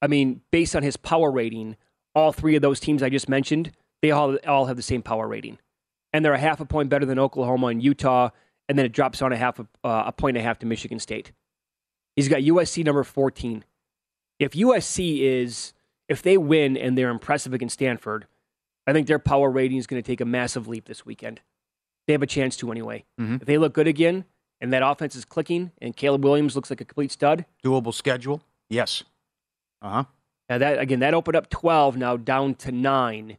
[0.00, 1.76] I mean, based on his power rating,
[2.14, 5.26] all three of those teams I just mentioned, they all all have the same power
[5.26, 5.58] rating,
[6.12, 8.30] and they're a half a point better than Oklahoma and Utah,
[8.68, 10.66] and then it drops on a half a, uh, a point and a half to
[10.66, 11.32] Michigan State.
[12.16, 13.64] He's got USC number fourteen.
[14.38, 15.72] If USC is
[16.08, 18.26] if they win and they're impressive against Stanford,
[18.88, 21.40] I think their power rating is going to take a massive leap this weekend.
[22.06, 23.04] They have a chance to anyway.
[23.20, 23.40] Mhm.
[23.42, 24.24] If they look good again
[24.60, 28.42] and that offense is clicking and Caleb Williams looks like a complete stud, Doable schedule?
[28.70, 29.04] Yes.
[29.82, 30.04] Uh huh.
[30.48, 33.36] now that again that opened up 12 now down to 9.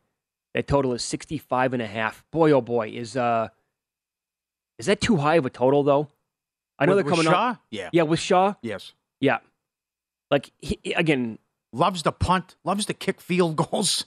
[0.53, 2.23] That total is 65 and a half.
[2.31, 3.49] Boy oh boy, is uh
[4.77, 6.07] is that too high of a total though?
[6.77, 7.49] I know With- they're coming with Shaw?
[7.51, 7.61] up.
[7.71, 7.89] Yeah.
[7.91, 8.53] Yeah, with Shaw?
[8.61, 8.93] Yes.
[9.19, 9.39] Yeah.
[10.31, 11.39] Like he, again,
[11.71, 14.05] Loves to punt, loves to kick field goals,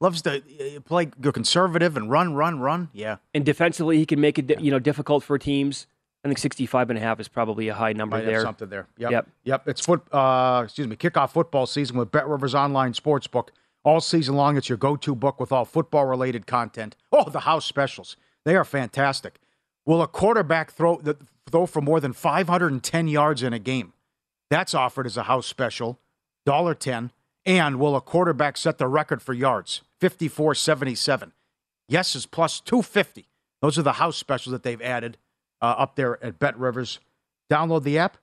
[0.00, 0.42] loves to
[0.84, 2.88] play go conservative and run, run, run.
[2.92, 3.16] Yeah.
[3.34, 5.86] and defensively he can make it you know difficult for teams.
[6.24, 8.42] I think 65 and a half is probably a high number Might there.
[8.42, 8.88] something there.
[8.98, 9.10] Yep.
[9.12, 9.28] Yep.
[9.44, 9.68] Yep.
[9.68, 10.02] It's foot.
[10.12, 10.96] Uh, excuse me.
[10.96, 13.48] Kickoff football season with Bet Rivers Online Sportsbook.
[13.84, 16.96] All season long, it's your go-to book with all football-related content.
[17.12, 18.16] Oh, the house specials.
[18.44, 19.38] They are fantastic.
[19.86, 21.16] Will a quarterback throw th-
[21.48, 23.92] throw for more than 510 yards in a game?
[24.50, 26.00] That's offered as a house special,
[26.46, 27.10] $1.10.
[27.46, 29.82] And will a quarterback set the record for yards?
[30.00, 31.32] 54.77.
[31.88, 33.28] Yes is plus 250.
[33.62, 35.16] Those are the house specials that they've added
[35.60, 37.00] uh, up there at Bet Rivers.
[37.50, 38.18] Download the app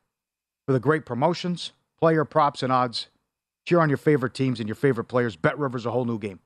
[0.66, 3.08] for the great promotions, player props, and odds.
[3.66, 5.36] Cheer on your favorite teams and your favorite players.
[5.36, 6.40] Bet Rivers, a whole new game.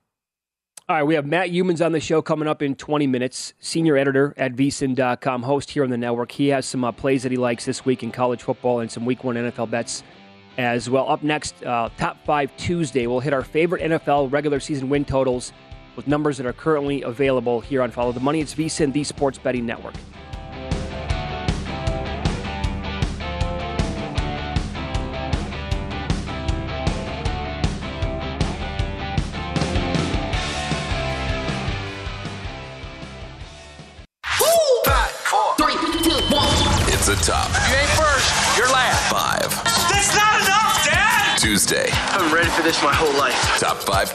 [0.88, 3.52] All right, we have Matt Youmans on the show coming up in 20 minutes.
[3.60, 6.32] Senior editor at vsin.com, host here on the network.
[6.32, 9.04] He has some uh, plays that he likes this week in college football and some
[9.04, 10.02] week one NFL bets
[10.60, 11.08] as well.
[11.08, 13.06] Up next, uh, Top 5 Tuesday.
[13.06, 15.52] We'll hit our favorite NFL regular season win totals
[15.96, 18.40] with numbers that are currently available here on Follow the Money.
[18.40, 19.94] It's vsin, the sports betting network.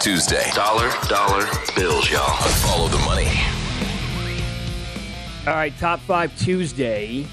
[0.06, 0.52] Tuesday.
[0.54, 2.38] Dollar, dollar bills, y'all.
[2.62, 3.28] Follow the Money.
[5.48, 7.26] All right, top five Tuesday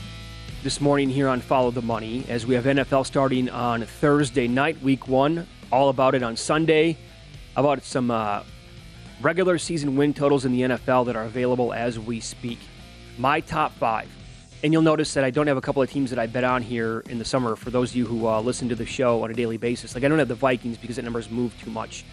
[0.62, 4.80] this morning here on Follow the Money as we have NFL starting on Thursday night,
[4.80, 5.46] week one.
[5.70, 6.96] All about it on Sunday.
[7.56, 8.42] About some uh,
[9.20, 12.58] regular season win totals in the NFL that are available as we speak.
[13.18, 14.08] My top five.
[14.64, 16.62] And you'll notice that I don't have a couple of teams that I bet on
[16.62, 19.30] here in the summer for those of you who uh, listen to the show on
[19.30, 19.94] a daily basis.
[19.94, 22.06] Like, I don't have the Vikings because that number's moved too much.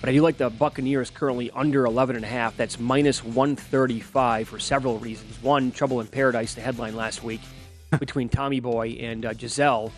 [0.00, 2.56] But I do like the Buccaneers currently under 11.5.
[2.56, 5.42] That's minus 135 for several reasons.
[5.42, 7.42] One, Trouble in Paradise, the headline last week
[7.98, 9.92] between Tommy Boy and uh, Gisele.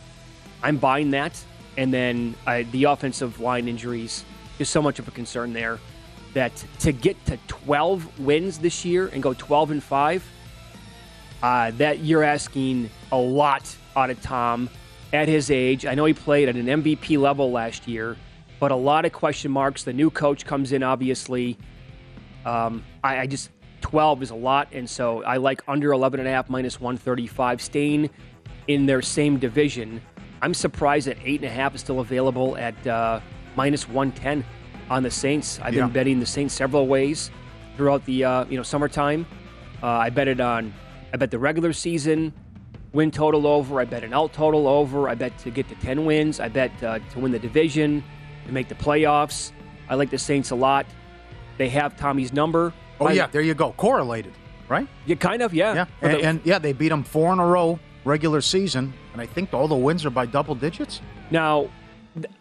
[0.63, 1.41] I'm buying that.
[1.77, 4.25] And then uh, the offensive line injuries
[4.59, 5.79] is so much of a concern there
[6.35, 10.31] that to get to 12 wins this year and go 12 and 5,
[11.43, 14.69] uh, that you're asking a lot out of Tom
[15.13, 15.85] at his age.
[15.87, 18.17] I know he played at an MVP level last year,
[18.63, 19.83] but a lot of question marks.
[19.83, 21.59] The new coach comes in, obviously.
[22.47, 26.29] Um, I, I just 12 is a lot, and so I like under 11 and
[26.29, 28.09] a half minus 135, staying
[28.69, 30.01] in their same division.
[30.43, 33.19] I'm surprised that eight and a half is still available at uh,
[33.57, 34.45] minus 110
[34.89, 35.59] on the Saints.
[35.61, 35.87] I've Yeah.
[35.87, 37.33] been betting the Saints several ways
[37.77, 39.27] throughout the uh, you know summertime.
[39.83, 40.73] Uh, I bet it on.
[41.13, 42.33] I bet the regular season
[42.93, 43.81] win total over.
[43.81, 45.09] I bet an out total over.
[45.09, 46.39] I bet to get to 10 wins.
[46.39, 48.05] I bet uh, to win the division,
[48.47, 49.53] to make the playoffs.
[49.89, 50.87] I like the Saints a lot.
[51.59, 52.73] They have Tommy's number.
[53.01, 53.27] Oh, I- yeah.
[53.27, 53.73] There you go.
[53.73, 54.33] Correlated,
[54.69, 54.87] right?
[55.07, 55.75] Yeah, kind of, yeah.
[55.75, 55.87] Yeah.
[56.01, 58.93] And, the- and yeah, they beat them four in a row regular season.
[59.13, 61.01] And I think all the wins are by double digits
[61.31, 61.69] now,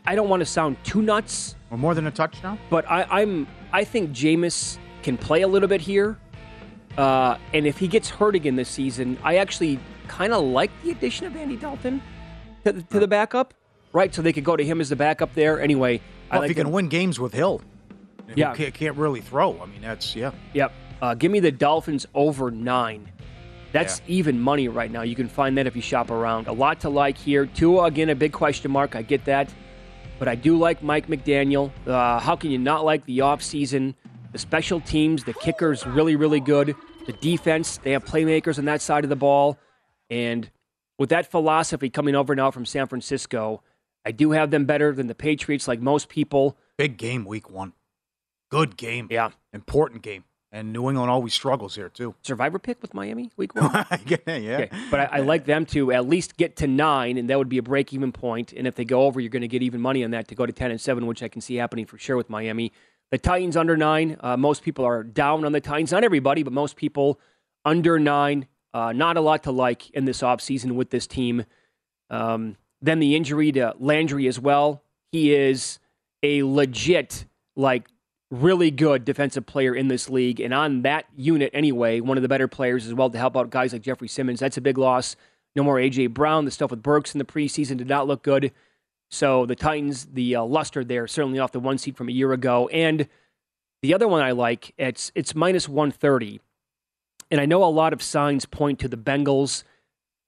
[0.05, 2.59] I don't want to sound too nuts, or more than a touchdown.
[2.69, 6.17] but I, I'm I think Jameis can play a little bit here.
[6.97, 10.91] Uh, and if he gets hurt again this season, I actually kind of like the
[10.91, 12.01] addition of Andy Dalton
[12.65, 13.53] to to the backup,
[13.93, 14.13] right?
[14.13, 15.59] So they could go to him as the backup there.
[15.61, 17.61] Anyway, I Well, like if you can them- win games with Hill,
[18.35, 18.53] Yeah.
[18.55, 19.59] can't, can't really throw.
[19.61, 20.31] I mean, that's yeah.
[20.53, 20.71] Yep.
[21.01, 23.09] Uh, give me the Dolphins over nine.
[23.71, 25.01] That's even money right now.
[25.01, 26.47] You can find that if you shop around.
[26.47, 27.45] A lot to like here.
[27.45, 28.95] Tua, again, a big question mark.
[28.95, 29.53] I get that.
[30.19, 31.71] but I do like Mike McDaniel.
[31.87, 33.95] Uh, how can you not like the offseason?
[34.33, 36.75] The special teams, the kicker's really, really good.
[37.07, 39.57] The defense, they have playmakers on that side of the ball.
[40.11, 40.47] And
[40.99, 43.63] with that philosophy coming over now from San Francisco,
[44.05, 46.57] I do have them better than the Patriots, like most people.
[46.77, 47.73] Big game week one.
[48.49, 49.07] Good game.
[49.09, 49.29] Yeah.
[49.53, 50.25] Important game.
[50.53, 52.13] And New England always struggles here, too.
[52.23, 53.71] Survivor pick with Miami week one?
[54.05, 54.17] yeah.
[54.27, 54.57] yeah.
[54.57, 54.69] Okay.
[54.89, 57.57] But I, I like them to at least get to nine, and that would be
[57.57, 58.51] a break even point.
[58.51, 60.45] And if they go over, you're going to get even money on that to go
[60.45, 62.73] to 10 and 7, which I can see happening for sure with Miami.
[63.11, 64.17] The Titans under nine.
[64.19, 65.93] Uh, most people are down on the Titans.
[65.93, 67.17] Not everybody, but most people
[67.63, 68.47] under nine.
[68.73, 71.45] Uh, not a lot to like in this offseason with this team.
[72.09, 74.83] Um, then the injury to Landry as well.
[75.11, 75.79] He is
[76.23, 77.87] a legit, like,
[78.29, 80.39] really good defensive player in this league.
[80.39, 83.49] And on that unit, anyway, one of the better players as well to help out
[83.49, 84.39] guys like Jeffrey Simmons.
[84.39, 85.15] That's a big loss.
[85.55, 86.07] No more A.J.
[86.07, 86.45] Brown.
[86.45, 88.53] The stuff with Burks in the preseason did not look good.
[89.09, 92.31] So the Titans, the uh, luster there, certainly off the one seat from a year
[92.31, 92.69] ago.
[92.69, 93.09] And
[93.81, 96.39] the other one I like, it's it's minus 130.
[97.29, 99.63] And I know a lot of signs point to the Bengals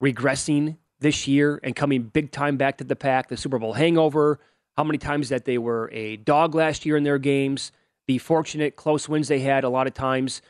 [0.02, 4.40] regressing this year and coming big time back to the pack, the Super Bowl hangover,
[4.76, 7.72] how many times that they were a dog last year in their games,
[8.08, 10.42] the fortunate close wins they had a lot of times.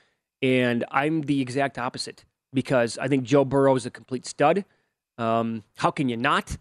[0.41, 4.63] And I'm the exact opposite because I think Joe Burrow is a complete stud.
[5.17, 6.57] Um, how can you not?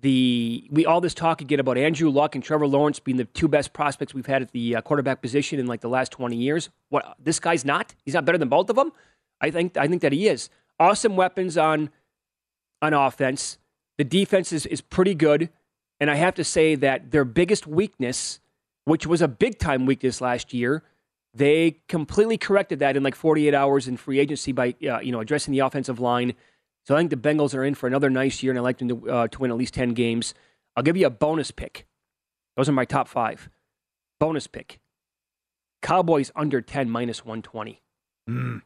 [0.00, 3.48] The we all this talk again about Andrew Luck and Trevor Lawrence being the two
[3.48, 6.68] best prospects we've had at the uh, quarterback position in like the last 20 years.
[6.90, 7.94] What this guy's not?
[8.04, 8.92] He's not better than both of them.
[9.40, 10.50] I think I think that he is.
[10.78, 11.90] Awesome weapons on
[12.84, 13.58] on offense.
[13.98, 15.50] The defense is, is pretty good.
[16.00, 18.40] And I have to say that their biggest weakness,
[18.84, 20.82] which was a big time weakness last year,
[21.32, 25.20] they completely corrected that in like 48 hours in free agency by uh, you know
[25.20, 26.34] addressing the offensive line.
[26.86, 28.88] So I think the Bengals are in for another nice year, and I like them
[28.88, 30.34] to, uh, to win at least 10 games.
[30.76, 31.86] I'll give you a bonus pick.
[32.56, 33.48] Those are my top five.
[34.20, 34.80] Bonus pick.
[35.80, 37.82] Cowboys under 10 minus 120.
[38.28, 38.62] Mm.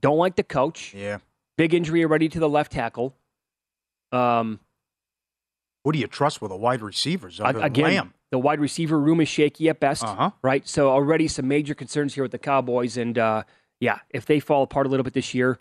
[0.00, 0.94] Don't like the coach.
[0.94, 1.18] Yeah.
[1.56, 3.14] Big injury already to the left tackle.
[4.12, 4.60] Um,
[5.84, 8.14] Who do you trust with a wide receivers other again, Lamb?
[8.30, 10.30] the wide receiver room is shaky at best, Uh-huh.
[10.42, 10.66] right?
[10.68, 13.42] So already some major concerns here with the Cowboys, and uh,
[13.80, 15.58] yeah, if they fall apart a little bit this year,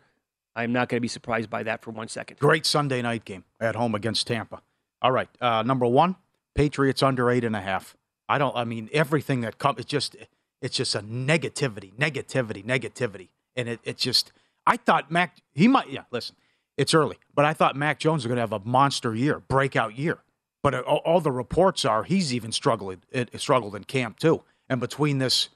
[0.56, 2.40] I'm not going to be surprised by that for one second.
[2.40, 4.62] Great Sunday night game at home against Tampa.
[5.02, 6.16] All right, uh, number one,
[6.56, 7.96] Patriots under eight and a half.
[8.28, 8.56] I don't.
[8.56, 10.16] I mean, everything that comes, it's just,
[10.62, 14.34] it's just a negativity, negativity, negativity, and it, it's just.
[14.68, 15.90] I thought Mac, he might.
[15.90, 16.36] Yeah, listen,
[16.80, 19.98] it's early, but I thought Mac Jones was going to have a monster year, breakout
[19.98, 20.20] year.
[20.64, 24.44] But uh, all, the reports are he's even struggled, it, struggled in camp too.
[24.70, 25.50] And between this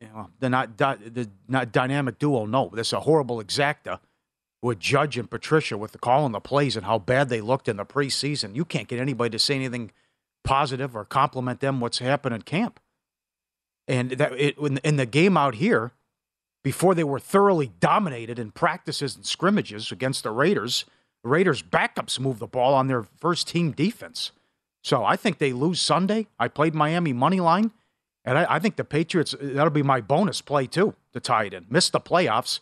[0.00, 2.46] you know, the not the not dynamic duo.
[2.46, 4.00] No, this is a horrible exacta
[4.62, 7.76] with Judge and Patricia with the calling the plays and how bad they looked in
[7.76, 8.54] the preseason.
[8.54, 9.90] You can't get anybody to say anything
[10.42, 12.80] positive or compliment them what's happened in camp.
[13.88, 15.92] And that it, in the game out here,
[16.64, 20.86] before they were thoroughly dominated in practices and scrimmages against the Raiders,
[21.22, 24.32] the Raiders backups moved the ball on their first team defense.
[24.82, 26.26] So I think they lose Sunday.
[26.38, 27.70] I played Miami money line.
[28.24, 31.54] And I, I, think the Patriots, that'll be my bonus play too to tie it
[31.54, 31.66] in.
[31.68, 32.60] Missed the playoffs.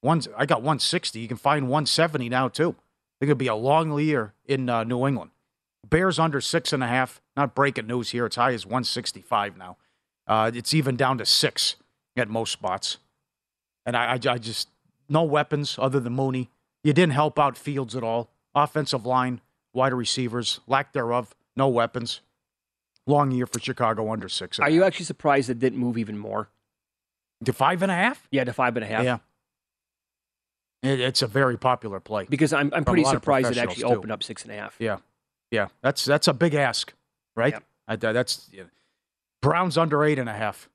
[0.00, 1.20] One, I got 160.
[1.20, 2.70] You can find 170 now too.
[2.70, 5.30] I think it'll be a long year in uh, New England.
[5.86, 7.20] Bears under six and a half.
[7.36, 8.24] Not breaking news here.
[8.24, 9.76] It's high as 165 now.
[10.26, 11.76] Uh, it's even down to six
[12.16, 12.96] at most spots.
[13.84, 14.68] And I, I, I just,
[15.08, 16.50] no weapons other than Mooney.
[16.84, 18.30] You didn't help out Fields at all.
[18.54, 19.40] Offensive line,
[19.72, 22.20] wide receivers, lack thereof, no weapons.
[23.06, 24.60] Long year for Chicago under six.
[24.60, 26.48] Are you actually surprised it didn't move even more?
[27.44, 28.28] To five and a half?
[28.30, 29.04] Yeah, to five and a half.
[29.04, 29.18] Yeah.
[30.82, 32.26] It, it's a very popular play.
[32.28, 33.88] Because I'm, I'm pretty surprised it actually too.
[33.88, 34.76] opened up six and a half.
[34.78, 34.98] Yeah.
[35.50, 35.68] Yeah.
[35.82, 36.92] That's that's a big ask,
[37.34, 37.54] right?
[37.88, 38.64] I, that's yeah.
[39.40, 40.68] Browns under eight and a half.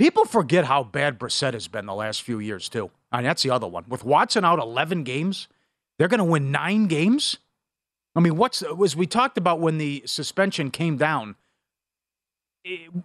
[0.00, 2.90] People forget how bad Brissett has been the last few years, too.
[3.12, 3.84] And that's the other one.
[3.86, 5.46] With Watson out 11 games,
[5.98, 7.36] they're going to win nine games.
[8.16, 11.36] I mean, what's was we talked about when the suspension came down?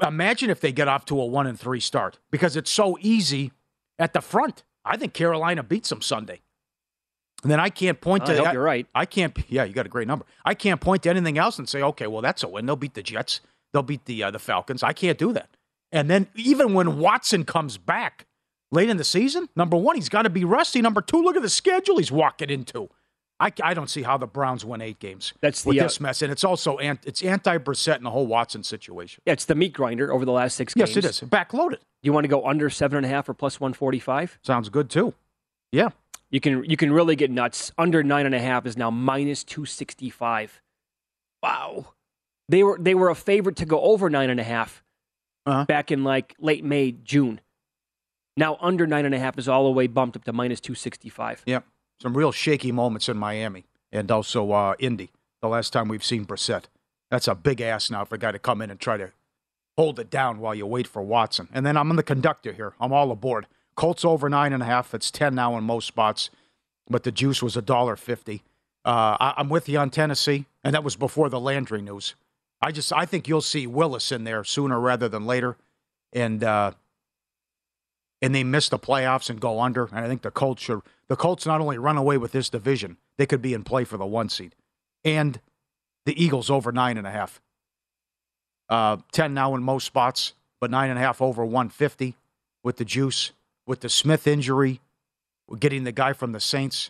[0.07, 3.51] Imagine if they get off to a one and three start because it's so easy
[3.99, 4.63] at the front.
[4.85, 6.43] I think Carolina beats them Sunday.
[7.43, 8.43] And then I can't point I to.
[8.45, 8.87] hope you're right.
[8.95, 9.37] I can't.
[9.49, 10.25] Yeah, you got a great number.
[10.45, 12.65] I can't point to anything else and say, okay, well, that's a win.
[12.65, 13.41] They'll beat the Jets.
[13.73, 14.81] They'll beat the uh, the Falcons.
[14.81, 15.54] I can't do that.
[15.95, 18.25] And then even when Watson comes back
[18.69, 20.81] late in the season, number one, he's got to be rusty.
[20.81, 22.89] Number two, look at the schedule he's walking into.
[23.39, 25.33] I, I don't see how the Browns win eight games.
[25.41, 28.27] That's with the, uh, mess, and it's also ant, it's anti Brissett and the whole
[28.27, 29.23] Watson situation.
[29.25, 31.03] Yeah, it's the meat grinder over the last six Yes, games.
[31.03, 31.79] Yes, it is backloaded.
[32.01, 34.37] You want to go under seven and a half or plus one forty five?
[34.41, 35.13] Sounds good too.
[35.71, 35.89] Yeah,
[36.29, 37.73] you can you can really get nuts.
[37.77, 40.61] Under nine and a half is now minus two sixty five.
[41.43, 41.93] Wow.
[42.47, 44.81] They were they were a favorite to go over nine and a half
[45.45, 45.65] Uh-huh.
[45.65, 47.39] back in like late May, June.
[48.35, 50.75] Now under nine and a half is all the way bumped up to minus two
[50.75, 51.43] sixty five.
[51.45, 51.65] Yep.
[52.01, 55.11] Some real shaky moments in Miami and also uh, Indy.
[55.41, 56.63] The last time we've seen Brissett.
[57.11, 59.11] That's a big ass now for a guy to come in and try to
[59.77, 61.47] hold it down while you wait for Watson.
[61.53, 62.73] And then I'm in the conductor here.
[62.79, 63.45] I'm all aboard.
[63.75, 64.93] Colts over nine and a half.
[64.93, 66.29] It's ten now in most spots,
[66.89, 68.41] but the juice was a dollar fifty.
[68.83, 72.15] Uh, I'm with you on Tennessee, and that was before the Landry news.
[72.65, 75.55] I just I think you'll see Willis in there sooner rather than later,
[76.11, 76.71] and uh,
[78.23, 79.85] and they miss the playoffs and go under.
[79.85, 82.97] And I think the Colts should the Colts not only run away with this division,
[83.19, 84.55] they could be in play for the one seed,
[85.03, 85.39] and
[86.07, 87.39] the Eagles over nine and a half.
[88.67, 92.15] Uh, ten now in most spots, but nine and a half over one fifty
[92.63, 93.31] with the juice
[93.67, 94.79] with the Smith injury,
[95.59, 96.89] getting the guy from the Saints,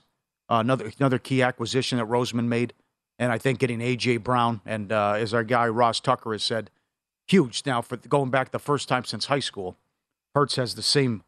[0.50, 2.72] uh, another another key acquisition that Roseman made,
[3.20, 6.70] and I think getting AJ Brown and uh, as our guy Ross Tucker has said,
[7.28, 9.76] huge now for going back the first time since high school.
[10.34, 11.24] Hurts has the same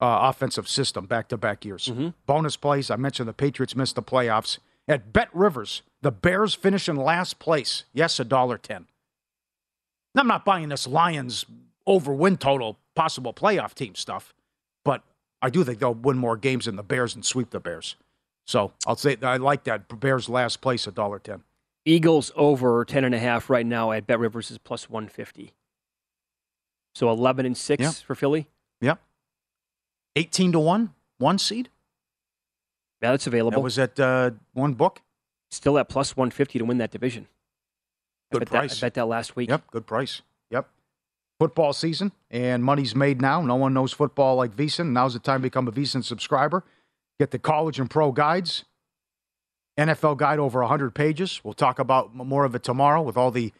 [0.00, 1.90] uh, offensive system back to back years.
[2.26, 2.90] Bonus plays.
[2.90, 4.58] I mentioned the Patriots missed the playoffs.
[4.86, 7.84] At Bet Rivers, the Bears finish in last place.
[7.92, 8.86] Yes, a dollar ten.
[10.16, 11.44] I'm not buying this Lions
[11.86, 14.32] over win total possible playoff team stuff,
[14.84, 15.02] but
[15.42, 17.96] I do think they'll win more games than the Bears and sweep the Bears.
[18.46, 21.42] So I'll say I like that Bears last place a dollar ten.
[21.84, 25.52] Eagles over ten and a half right now at Bet Rivers is plus one fifty.
[26.94, 27.90] So eleven and six Yeah.
[27.90, 28.46] for Philly.
[28.80, 29.00] Yep.
[30.16, 31.68] 18 to 1, one seed.
[33.02, 33.58] Yeah, that's available.
[33.58, 35.00] That was at uh, one book.
[35.50, 37.26] Still at plus one fifty to win that division.
[38.30, 38.82] I Good that- price.
[38.82, 39.48] I bet that last week.
[39.50, 40.22] Yep, good price.
[40.50, 40.68] Yep.
[41.40, 43.42] Football season and money's made now.
[43.42, 44.90] No one knows football like VSiN.
[44.92, 46.62] Now's the time to become a VSiN subscriber.
[47.18, 48.64] Get the college and pro guides.
[49.78, 51.40] NFL guide over 100 pages.
[51.42, 53.52] We'll talk about more of it tomorrow with all the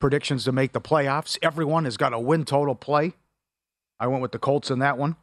[0.00, 1.38] predictions to make the playoffs.
[1.42, 3.12] Everyone has got a win total play.
[4.00, 5.16] I went with the Colts in that one.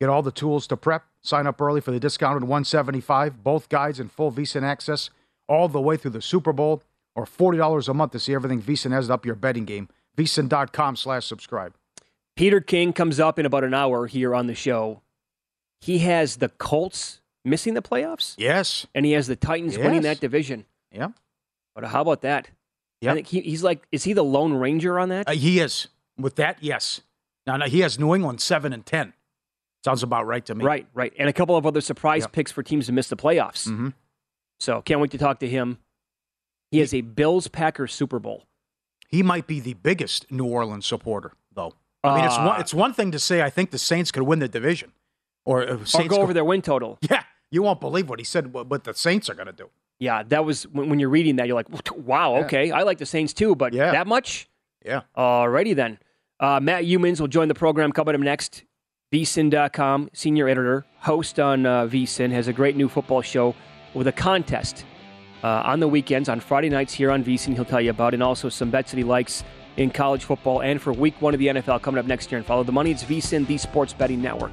[0.00, 1.04] Get all the tools to prep.
[1.22, 3.42] Sign up early for the discounted 175.
[3.42, 5.10] Both guides and full VSiN access
[5.48, 6.82] all the way through the Super Bowl
[7.14, 9.88] or $40 a month to see everything VSiN has up your betting game.
[10.16, 11.74] VSiN.com slash subscribe.
[12.36, 15.00] Peter King comes up in about an hour here on the show.
[15.84, 18.34] He has the Colts missing the playoffs.
[18.38, 18.86] Yes.
[18.94, 20.64] And he has the Titans winning that division.
[20.90, 21.08] Yeah.
[21.74, 22.48] But how about that?
[23.06, 25.28] I think he, he's like, is he the Lone Ranger on that?
[25.28, 25.88] Uh, he is.
[26.18, 27.02] With that, yes.
[27.46, 29.12] Now, now he has New England 7 and 10.
[29.84, 30.64] Sounds about right to me.
[30.64, 31.12] Right, right.
[31.18, 33.68] And a couple of other surprise picks for teams to miss the playoffs.
[33.68, 33.88] Mm-hmm.
[34.58, 35.76] So can't wait to talk to him.
[36.70, 38.44] He has a Bills Packers Super Bowl.
[39.08, 41.74] He might be the biggest New Orleans supporter, though.
[42.02, 44.22] I mean, it's Uh, one, it's one thing to say, I think the Saints could
[44.22, 44.92] win the division.
[45.44, 46.98] Or, uh, Or go over their win total.
[47.10, 47.22] Yeah.
[47.50, 49.68] You won't believe what he said, what, what the Saints are going to do.
[50.00, 52.44] Yeah, that was when, when you're reading that, you're like, wow, Yeah.
[52.46, 52.70] okay.
[52.72, 53.92] I like the Saints too, but Yeah.
[53.92, 54.48] that much?
[54.84, 55.02] Yeah.
[55.16, 55.98] Alrighty then.
[56.40, 58.64] Uh, Matt Youmans will join the program coming up next.
[59.12, 63.54] VSIN.com, senior editor, host on uh, VSIN, has a great new football show
[63.94, 64.84] with a contest
[65.44, 68.22] uh, on the weekends, on Friday nights here on VSIN, he'll tell you about, and
[68.22, 69.44] also some bets that he likes
[69.76, 72.38] in college football and for week one of the NFL coming up next year.
[72.38, 72.90] And follow the money.
[72.90, 74.52] It's VSIN, the sports betting network.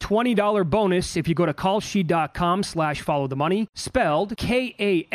[0.00, 5.08] $20 bonus if you go to kalshi.com slash follow the money, spelled K-A-L-S-H-I,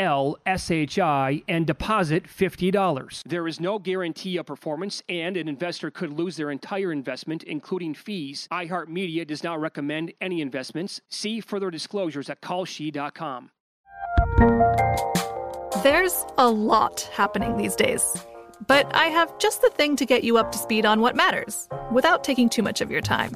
[1.47, 3.23] and deposit $50.
[3.25, 7.93] There is no guarantee of performance, and an investor could lose their entire investment, including
[7.93, 8.47] fees.
[8.51, 11.01] iHeartMedia does not recommend any investments.
[11.09, 13.49] See further disclosures at kalshi.com.
[15.83, 18.15] There's a lot happening these days.
[18.67, 21.67] But I have just the thing to get you up to speed on what matters
[21.91, 23.35] without taking too much of your time.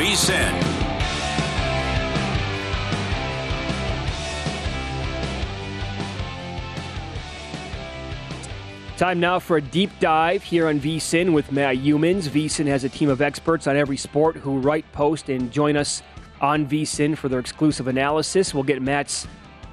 [0.00, 0.70] VSIN.
[8.96, 12.30] Time now for a deep dive here on VSIN with Matt Youmans.
[12.30, 16.02] VSIN has a team of experts on every sport who write, post, and join us
[16.40, 18.54] on VSIN for their exclusive analysis.
[18.54, 19.26] We'll get Matt's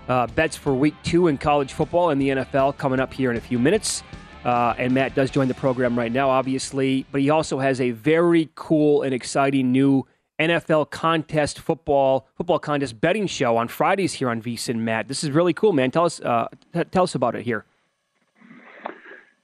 [0.09, 3.37] uh, bets for week two in college football and the NFL coming up here in
[3.37, 4.03] a few minutes.
[4.43, 7.91] Uh, and Matt does join the program right now, obviously, but he also has a
[7.91, 10.05] very cool and exciting new
[10.39, 14.77] NFL contest football football contest betting show on Fridays here on VSIN.
[14.77, 15.91] Matt, this is really cool, man.
[15.91, 17.65] Tell us uh, t- tell us about it here.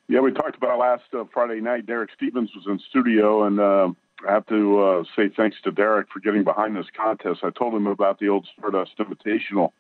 [0.07, 1.85] Yeah, we talked about last uh, Friday night.
[1.85, 3.89] Derek Stevens was in studio, and uh,
[4.27, 7.39] I have to uh, say thanks to Derek for getting behind this contest.
[7.43, 9.71] I told him about the old Stardust Invitational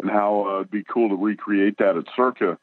[0.00, 2.58] and how uh, it'd be cool to recreate that at Circa,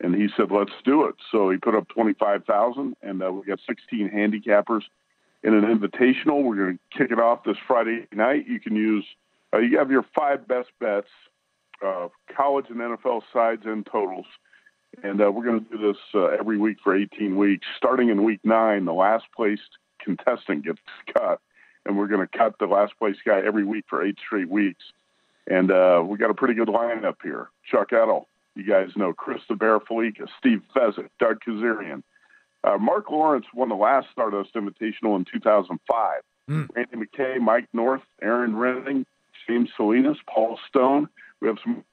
[0.00, 3.30] and he said, "Let's do it." So he put up twenty five thousand, and uh,
[3.30, 4.82] we got sixteen handicappers
[5.42, 6.42] in an invitational.
[6.42, 8.46] We're going to kick it off this Friday night.
[8.46, 9.04] You can use
[9.54, 11.08] uh, you have your five best bets,
[11.84, 14.26] uh, college and NFL sides and totals
[15.02, 17.66] and uh, we're going to do this uh, every week for 18 weeks.
[17.76, 20.80] Starting in week nine, the last placed contestant gets
[21.16, 21.40] cut,
[21.86, 24.82] and we're going to cut the last place guy every week for eight straight weeks.
[25.46, 27.48] And uh, we got a pretty good lineup here.
[27.68, 32.02] Chuck Edel, you guys know Chris the Bear Fallica, Steve Fezzik, Doug Kezirian.
[32.64, 36.22] Uh, Mark Lawrence won the last Stardust Invitational in 2005.
[36.48, 36.68] Mm.
[36.74, 39.04] Randy McKay, Mike North, Aaron Renning,
[39.46, 41.08] James Salinas, Paul Stone.
[41.40, 41.84] We have some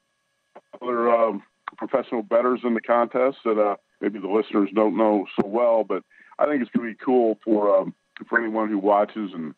[0.81, 1.43] other um,
[1.77, 5.83] professional bettors in the contest that uh, maybe the listeners don't know so well.
[5.83, 6.03] But
[6.37, 7.93] I think it's going to be cool for um,
[8.27, 9.55] for anyone who watches and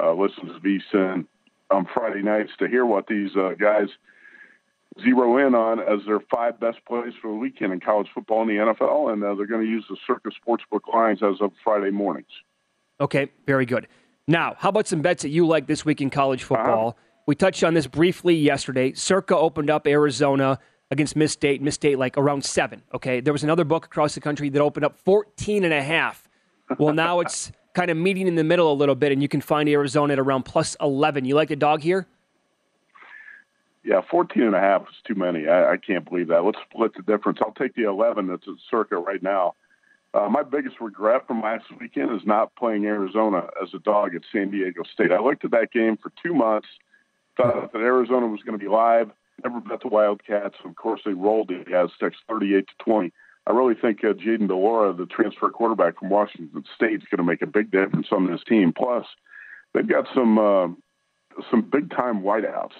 [0.00, 1.26] uh, listens to VSIN
[1.70, 3.88] on Friday nights to hear what these uh, guys
[5.02, 8.50] zero in on as their five best plays for the weekend in college football and
[8.50, 11.90] the NFL, and uh, they're going to use the Circa Sportsbook lines as of Friday
[11.90, 12.30] mornings.
[13.00, 13.88] Okay, very good.
[14.28, 16.88] Now, how about some bets that you like this week in college football?
[16.88, 17.00] Uh-huh.
[17.26, 18.92] We touched on this briefly yesterday.
[18.92, 20.58] Circa opened up Arizona
[20.90, 21.60] against Miss State.
[21.60, 22.82] Miss State like around seven.
[22.94, 26.28] Okay, there was another book across the country that opened up 14 and a half.
[26.78, 29.40] Well, now it's kind of meeting in the middle a little bit, and you can
[29.40, 31.24] find Arizona at around plus 11.
[31.24, 32.06] You like the dog here?
[33.86, 35.46] Yeah, 14 and a half is too many.
[35.46, 36.44] I, I can't believe that.
[36.44, 37.38] Let's split the difference.
[37.40, 39.54] I'll take the 11 that's at Circa right now.
[40.12, 44.22] Uh, my biggest regret from last weekend is not playing Arizona as a dog at
[44.32, 45.12] San Diego State.
[45.12, 46.68] I looked at that game for two months,
[47.36, 49.10] thought that Arizona was going to be live
[49.44, 50.56] never bet the Wildcats.
[50.64, 53.12] Of course, they rolled the Aztecs 38 to 20.
[53.46, 57.18] I really think uh, Jayden de Laura, the transfer quarterback from Washington State, is going
[57.18, 58.72] to make a big difference on this team.
[58.72, 59.06] Plus,
[59.72, 60.68] they've got some uh,
[61.50, 62.72] some big time wideouts.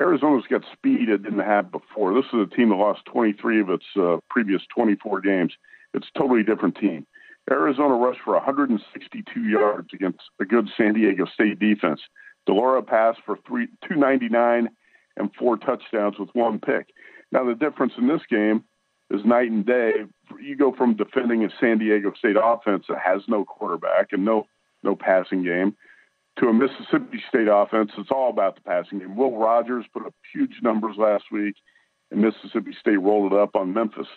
[0.00, 2.14] Arizona's got speed it didn't have before.
[2.14, 5.52] This is a team that lost 23 of its uh, previous 24 games.
[5.92, 7.06] It's a totally different team.
[7.50, 12.00] Arizona rushed for 162 yards against a good San Diego State defense.
[12.46, 14.68] de Laura passed for three, 299
[15.16, 16.88] and four touchdowns with one pick.
[17.32, 18.64] Now, the difference in this game
[19.10, 19.92] is night and day.
[20.40, 24.46] You go from defending a San Diego State offense that has no quarterback and no
[24.82, 25.76] no passing game
[26.40, 29.16] to a Mississippi State offense that's all about the passing game.
[29.16, 31.54] Will Rogers put up huge numbers last week,
[32.10, 34.08] and Mississippi State rolled it up on Memphis.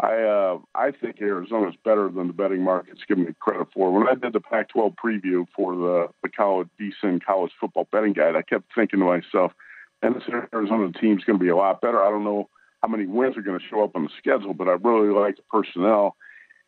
[0.00, 3.92] I uh, I think Arizona is better than the betting markets give me credit for.
[3.92, 8.36] When I did the Pac-12 preview for the the college decent college football betting guide,
[8.36, 9.52] I kept thinking to myself–
[10.02, 12.02] and this Arizona team is going to be a lot better.
[12.02, 12.48] I don't know
[12.82, 15.36] how many wins are going to show up on the schedule, but I really like
[15.36, 16.16] the personnel.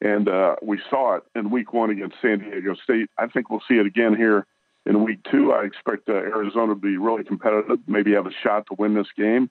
[0.01, 3.09] And uh, we saw it in week one against San Diego State.
[3.19, 4.47] I think we'll see it again here
[4.87, 5.53] in week two.
[5.53, 9.07] I expect uh, Arizona to be really competitive, maybe have a shot to win this
[9.17, 9.51] game.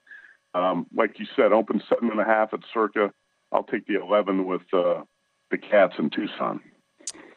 [0.54, 3.12] Um, like you said, open seven and a half at Circa.
[3.52, 5.02] I'll take the 11 with uh,
[5.50, 6.60] the Cats in Tucson.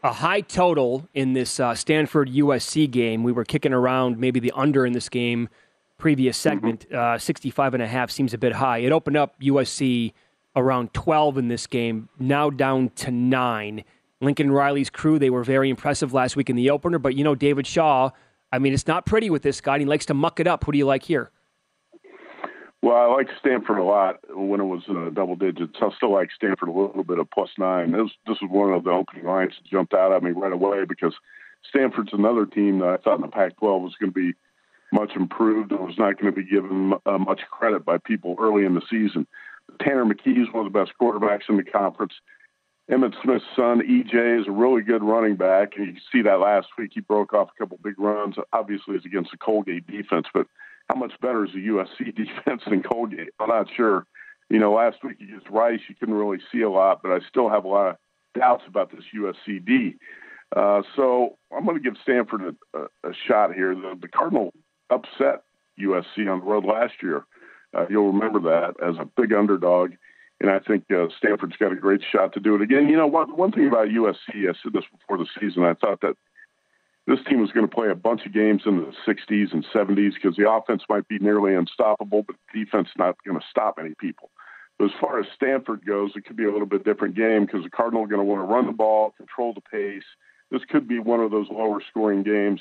[0.04, 3.24] A high total in this uh, Stanford USC game.
[3.24, 5.50] We were kicking around maybe the under in this game
[5.98, 6.91] previous segment.
[6.91, 8.80] Uh, 65 and a half seems a bit high.
[8.80, 10.14] It opened up USC
[10.56, 13.84] around 12 in this game, now down to nine.
[14.26, 17.36] Lincoln Riley's crew, they were very impressive last week in the opener, but you know,
[17.36, 18.10] David Shaw,
[18.52, 20.64] I mean, it's not pretty with this guy, he likes to muck it up.
[20.66, 21.32] Who do you like here?
[22.82, 25.74] Well, I like Stanford a lot when it was uh, double digits.
[25.82, 27.92] I still like Stanford a little bit of plus nine.
[27.92, 30.86] This, this was one of the opening lines that jumped out at me right away
[30.88, 31.16] because
[31.68, 34.34] Stanford's another team that I thought in the Pac 12 was going to be
[34.92, 38.66] much improved and was not going to be given uh, much credit by people early
[38.66, 39.26] in the season.
[39.82, 42.14] Tanner McKee is one of the best quarterbacks in the conference.
[42.90, 45.74] Emmitt Smith's son, EJ, is a really good running back.
[45.76, 46.92] And you see that last week.
[46.94, 48.36] He broke off a couple big runs.
[48.54, 50.46] Obviously, it's against the Colgate defense, but
[50.88, 53.30] how much better is the USC defense than Colgate?
[53.40, 54.06] I'm not sure.
[54.50, 57.50] You know, last week against Rice, you couldn't really see a lot, but I still
[57.50, 57.96] have a lot of
[58.40, 59.96] doubts about this USC D.
[60.56, 63.74] Uh, so I'm going to give Stanford a, a, a shot here.
[63.74, 64.54] The, the Cardinal
[64.92, 65.42] upset
[65.80, 67.26] USC on the road last year.
[67.76, 69.94] Uh, you'll remember that as a big underdog.
[70.42, 72.90] And I think uh, Stanford's got a great shot to do it again.
[72.90, 76.02] You know, one, one thing about USC, I said this before the season, I thought
[76.02, 76.16] that
[77.08, 80.16] this team was going to play a bunch of games in the 60s and 70s
[80.16, 84.32] because the offense might be nearly unstoppable, but defense not going to stop any people.
[84.78, 87.64] But as far as Stanford goes, it could be a little bit different game because
[87.64, 90.04] the Cardinals are going to want to run the ball, control the pace.
[90.52, 92.60] This could be one of those lower scoring games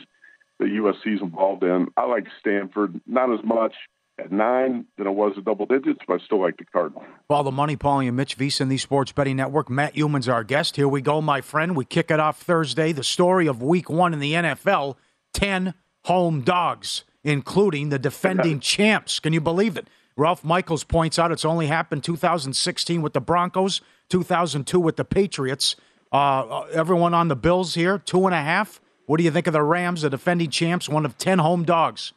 [0.59, 1.89] that USC is involved in.
[1.97, 3.75] I like Stanford, not as much
[4.19, 7.05] at nine than it was at double digits, but I still like the Cardinal.
[7.29, 9.69] Well, the money, Pauly and Mitch VSIN, the Sports Betting Network.
[9.69, 10.77] Matt Youmans our guest.
[10.77, 11.77] Here we go, my friend.
[11.77, 12.93] We kick it off Thursday.
[12.93, 14.97] The story of Week One in the NFL:
[15.33, 19.19] ten home dogs, including the defending champs.
[19.19, 19.89] Can you believe it?
[20.17, 25.75] Ralph Michaels points out it's only happened 2016 with the Broncos, 2002 with the Patriots.
[26.13, 28.81] Uh, everyone on the Bills here, two and a half.
[29.07, 32.13] What do you think of the Rams, the defending champs, one of 10 home dogs?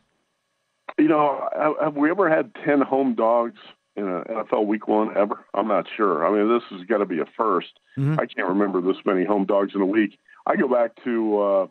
[0.98, 1.48] You know,
[1.82, 3.60] have we ever had 10 home dogs
[3.96, 5.46] in an NFL week one ever?
[5.54, 6.26] I'm not sure.
[6.26, 7.64] I mean, this has got to be a 1st
[7.98, 8.20] Mm-hmm.
[8.20, 10.20] I can't remember this many home dogs in a week.
[10.46, 11.68] I go back to, uh,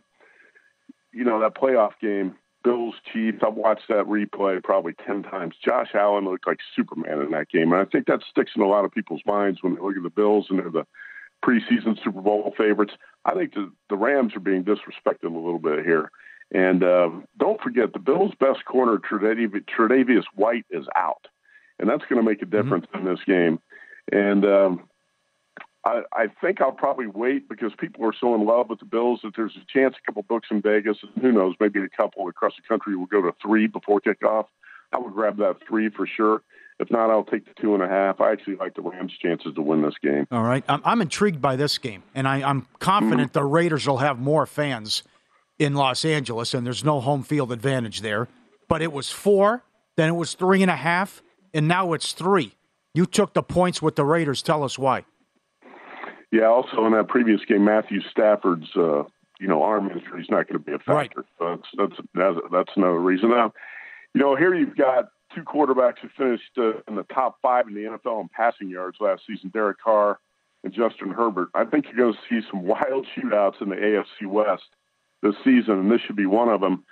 [1.13, 3.39] you know, that playoff game, Bills Chiefs.
[3.47, 5.55] I've watched that replay probably 10 times.
[5.65, 7.73] Josh Allen looked like Superman in that game.
[7.73, 10.03] And I think that sticks in a lot of people's minds when they look at
[10.03, 10.87] the Bills and they're the
[11.45, 12.95] preseason Super Bowl favorites.
[13.25, 16.11] I think the, the Rams are being disrespected a little bit here.
[16.53, 21.27] And um, don't forget, the Bills' best corner, Tre'Davious, White, is out.
[21.79, 23.59] And that's going to make a difference in this game.
[24.11, 24.89] And um,
[25.85, 29.21] I, I think I'll probably wait because people are so in love with the Bills
[29.23, 32.29] that there's a chance a couple books in Vegas, and who knows, maybe a couple
[32.29, 34.47] across the country will go to three before kickoff.
[34.93, 36.43] I would grab that three for sure.
[36.79, 38.21] If not, I'll take the two and a half.
[38.21, 40.27] I actually like the Rams' chances to win this game.
[40.31, 40.63] All right.
[40.69, 44.47] I'm, I'm intrigued by this game, and I, I'm confident the Raiders will have more
[44.47, 45.03] fans
[45.59, 48.29] in Los Angeles, and there's no home field advantage there.
[48.69, 49.63] But it was four,
[49.97, 51.23] then it was three and a half,
[51.55, 52.55] and now it's three.
[52.95, 54.43] You took the points with the Raiders.
[54.43, 55.05] Tell us why.
[56.33, 56.47] Yeah.
[56.47, 59.05] Also, in that previous game, Matthew Stafford's uh,
[59.39, 61.25] you know arm injury is not going to be a factor.
[61.39, 63.31] So that's that's that's, that's another reason.
[63.31, 63.53] Now,
[64.15, 67.75] you know, here you've got two quarterbacks who finished uh, in the top five in
[67.75, 70.19] the NFL in passing yards last season: Derek Carr
[70.65, 71.49] and Justin Herbert.
[71.55, 74.65] I think you're going to see some wild shootouts in the AFC West
[75.27, 76.85] this season, and this should be one of them.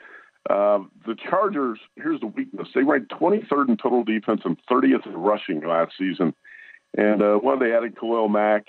[0.49, 2.69] Uh, the Chargers, here's the weakness.
[2.75, 6.35] They ranked 23rd in total defense and 30th in rushing last season.
[6.97, 8.67] And uh, one, they added Khalil Mack,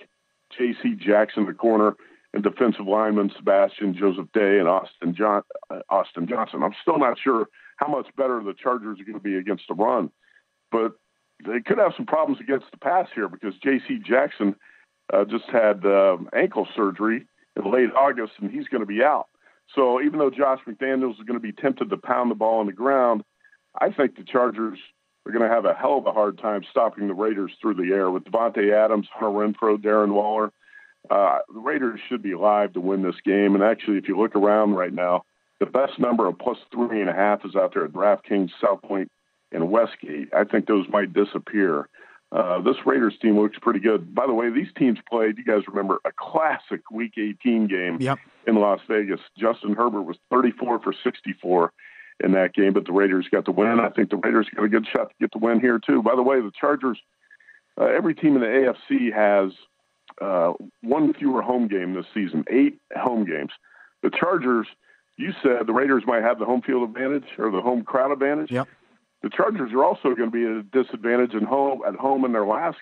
[0.57, 0.95] J.C.
[0.95, 1.95] Jackson, the corner,
[2.34, 6.63] and defensive lineman Sebastian Joseph Day and Austin, John, uh, Austin Johnson.
[6.63, 7.47] I'm still not sure
[7.78, 10.11] how much better the Chargers are going to be against the run,
[10.72, 10.93] but
[11.45, 13.99] they could have some problems against the pass here because J.C.
[14.05, 14.55] Jackson
[15.13, 19.28] uh, just had um, ankle surgery in late August, and he's going to be out.
[19.74, 22.66] So even though Josh McDaniels is going to be tempted to pound the ball on
[22.66, 23.24] the ground,
[23.80, 24.78] I think the Chargers
[25.26, 27.93] are going to have a hell of a hard time stopping the Raiders through the
[27.93, 30.51] air with Davante Adams, Hunter Renfrow, Darren Waller.
[31.09, 33.55] Uh, the Raiders should be live to win this game.
[33.55, 35.24] And actually, if you look around right now,
[35.59, 38.82] the best number of plus three and a half is out there at DraftKings, South
[38.82, 39.11] Point,
[39.51, 40.30] and Westgate.
[40.34, 41.88] I think those might disappear.
[42.36, 44.13] Uh, this Raiders team looks pretty good.
[44.13, 48.19] By the way, these teams played, you guys remember, a classic Week 18 game yep.
[48.45, 49.21] in Las Vegas.
[49.38, 51.71] Justin Herbert was 34 for 64
[52.19, 53.79] in that game, but the Raiders got the win.
[53.79, 56.03] I think the Raiders got a good shot to get the win here, too.
[56.03, 56.99] By the way, the Chargers,
[57.79, 58.47] uh, every team in the
[58.91, 59.53] AFC has
[60.21, 63.51] uh, one fewer home game this season, eight home games.
[64.03, 64.67] The Chargers,
[65.15, 68.51] you said the Raiders might have the home field advantage or the home crowd advantage.
[68.51, 68.67] Yep.
[69.24, 72.34] The Chargers are also going to be at a disadvantage in home at home in
[72.34, 72.78] their last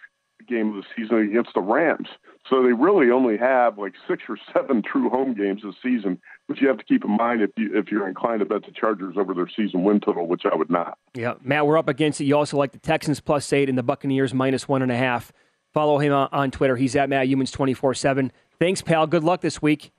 [0.47, 2.09] game of the season against the Rams.
[2.49, 6.61] So they really only have like six or seven true home games this season, which
[6.61, 9.15] you have to keep in mind if you if you're inclined to bet the Chargers
[9.17, 10.97] over their season win total, which I would not.
[11.13, 12.25] Yeah, Matt, we're up against it.
[12.25, 15.31] You also like the Texans plus eight and the Buccaneers minus one and a half.
[15.73, 16.75] Follow him on, Twitter.
[16.75, 18.31] He's at Matt Youmans twenty four seven.
[18.59, 19.07] Thanks, pal.
[19.07, 19.91] Good luck this week.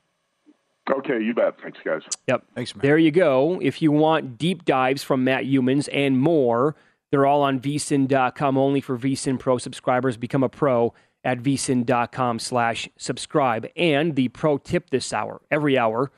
[0.91, 1.55] Okay, you bet.
[1.63, 2.03] Thanks, guys.
[2.29, 2.45] Yep.
[2.55, 2.83] Thanks, Matt.
[2.83, 3.59] There you go.
[3.63, 6.77] If you want deep dives from Matt Youmans and more,
[7.11, 10.17] they're all on vsin.com only for vsin pro subscribers.
[10.17, 13.67] Become a pro at vsin.com slash subscribe.
[13.77, 16.13] And the pro tip this hour, every hour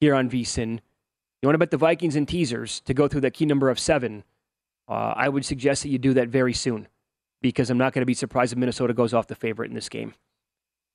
[0.00, 0.80] here on vsin.
[1.40, 3.80] You want to bet the Vikings and teasers to go through that key number of
[3.80, 4.24] seven.
[4.88, 6.86] Uh, I would suggest that you do that very soon
[7.40, 9.88] because I'm not going to be surprised if Minnesota goes off the favorite in this
[9.88, 10.14] game.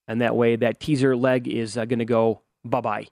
[0.08, 3.08] And that way, that teaser leg is uh, going to go bye bye.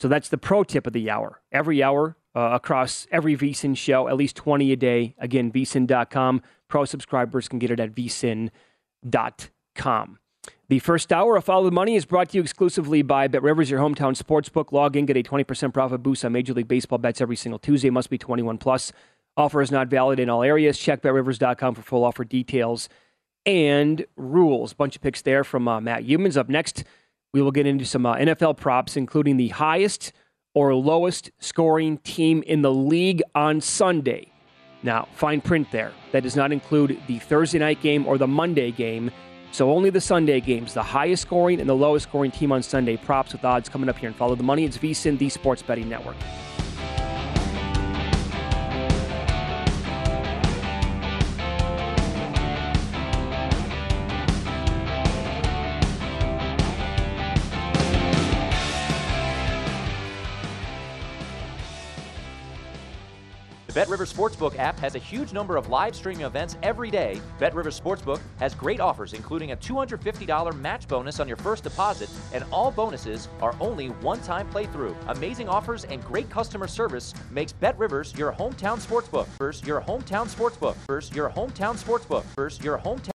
[0.00, 1.40] So that's the pro tip of the hour.
[1.52, 5.14] Every hour uh, across every VSIN show, at least 20 a day.
[5.18, 6.42] Again, vsin.com.
[6.68, 8.50] Pro subscribers can get it at vsin.com.
[10.68, 13.68] The first hour of Follow the Money is brought to you exclusively by Bet Rivers,
[13.68, 14.72] your hometown sportsbook.
[14.72, 17.90] Log in, get a 20% profit boost on Major League Baseball bets every single Tuesday.
[17.90, 18.92] Must be 21 plus.
[19.36, 20.78] Offer is not valid in all areas.
[20.78, 22.88] Check betrivers.com for full offer details
[23.44, 24.72] and rules.
[24.72, 26.36] Bunch of picks there from uh, Matt Youmans.
[26.36, 26.84] Up next,
[27.32, 30.12] we will get into some uh, NFL props, including the highest
[30.54, 34.32] or lowest scoring team in the league on Sunday.
[34.82, 35.92] Now, fine print there.
[36.12, 39.10] That does not include the Thursday night game or the Monday game.
[39.52, 42.96] So only the Sunday games, the highest scoring and the lowest scoring team on Sunday.
[42.96, 44.64] Props with odds coming up here and follow the money.
[44.64, 46.16] It's VSIN, the sports betting network.
[63.80, 67.18] BetRivers Sportsbook app has a huge number of live streaming events every day.
[67.38, 72.44] BetRivers Sportsbook has great offers, including a $250 match bonus on your first deposit, and
[72.52, 74.94] all bonuses are only one-time playthrough.
[75.08, 79.26] Amazing offers and great customer service makes BetRivers your hometown sportsbook.
[79.38, 80.74] First, your hometown sportsbook.
[80.86, 82.24] First, your hometown sportsbook.
[82.36, 83.19] First, your hometown.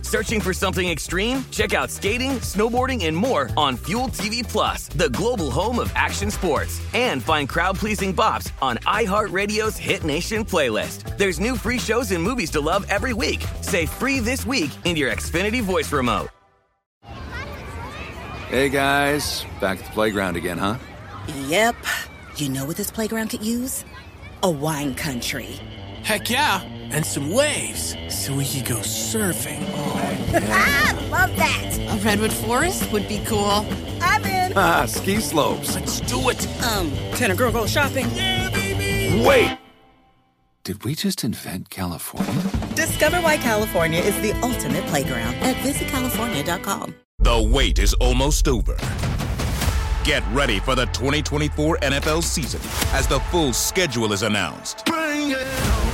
[0.01, 1.45] Searching for something extreme?
[1.51, 6.29] Check out skating, snowboarding, and more on Fuel TV Plus, the global home of action
[6.29, 6.81] sports.
[6.93, 11.17] And find crowd-pleasing bops on iHeartRadio's Hit Nation playlist.
[11.17, 13.45] There's new free shows and movies to love every week.
[13.61, 16.27] Say free this week in your Xfinity voice remote.
[18.49, 20.75] Hey guys, back at the playground again, huh?
[21.47, 21.75] Yep.
[22.35, 23.85] You know what this playground could use?
[24.43, 25.53] A wine country.
[26.03, 26.61] Heck yeah,
[26.91, 29.61] and some waves so we could go surfing.
[29.75, 31.77] ah, love that.
[31.91, 33.65] A redwood forest would be cool.
[34.01, 34.53] I'm in.
[34.55, 35.75] Ah, ski slopes.
[35.75, 36.47] Let's do it.
[36.63, 38.07] Um, can a girl go shopping?
[38.13, 39.25] Yeah, baby.
[39.25, 39.57] Wait.
[40.63, 42.43] Did we just invent California?
[42.75, 46.93] Discover why California is the ultimate playground at visitcalifornia.com.
[47.17, 48.77] The wait is almost over.
[50.03, 52.61] Get ready for the 2024 NFL season
[52.93, 54.87] as the full schedule is announced.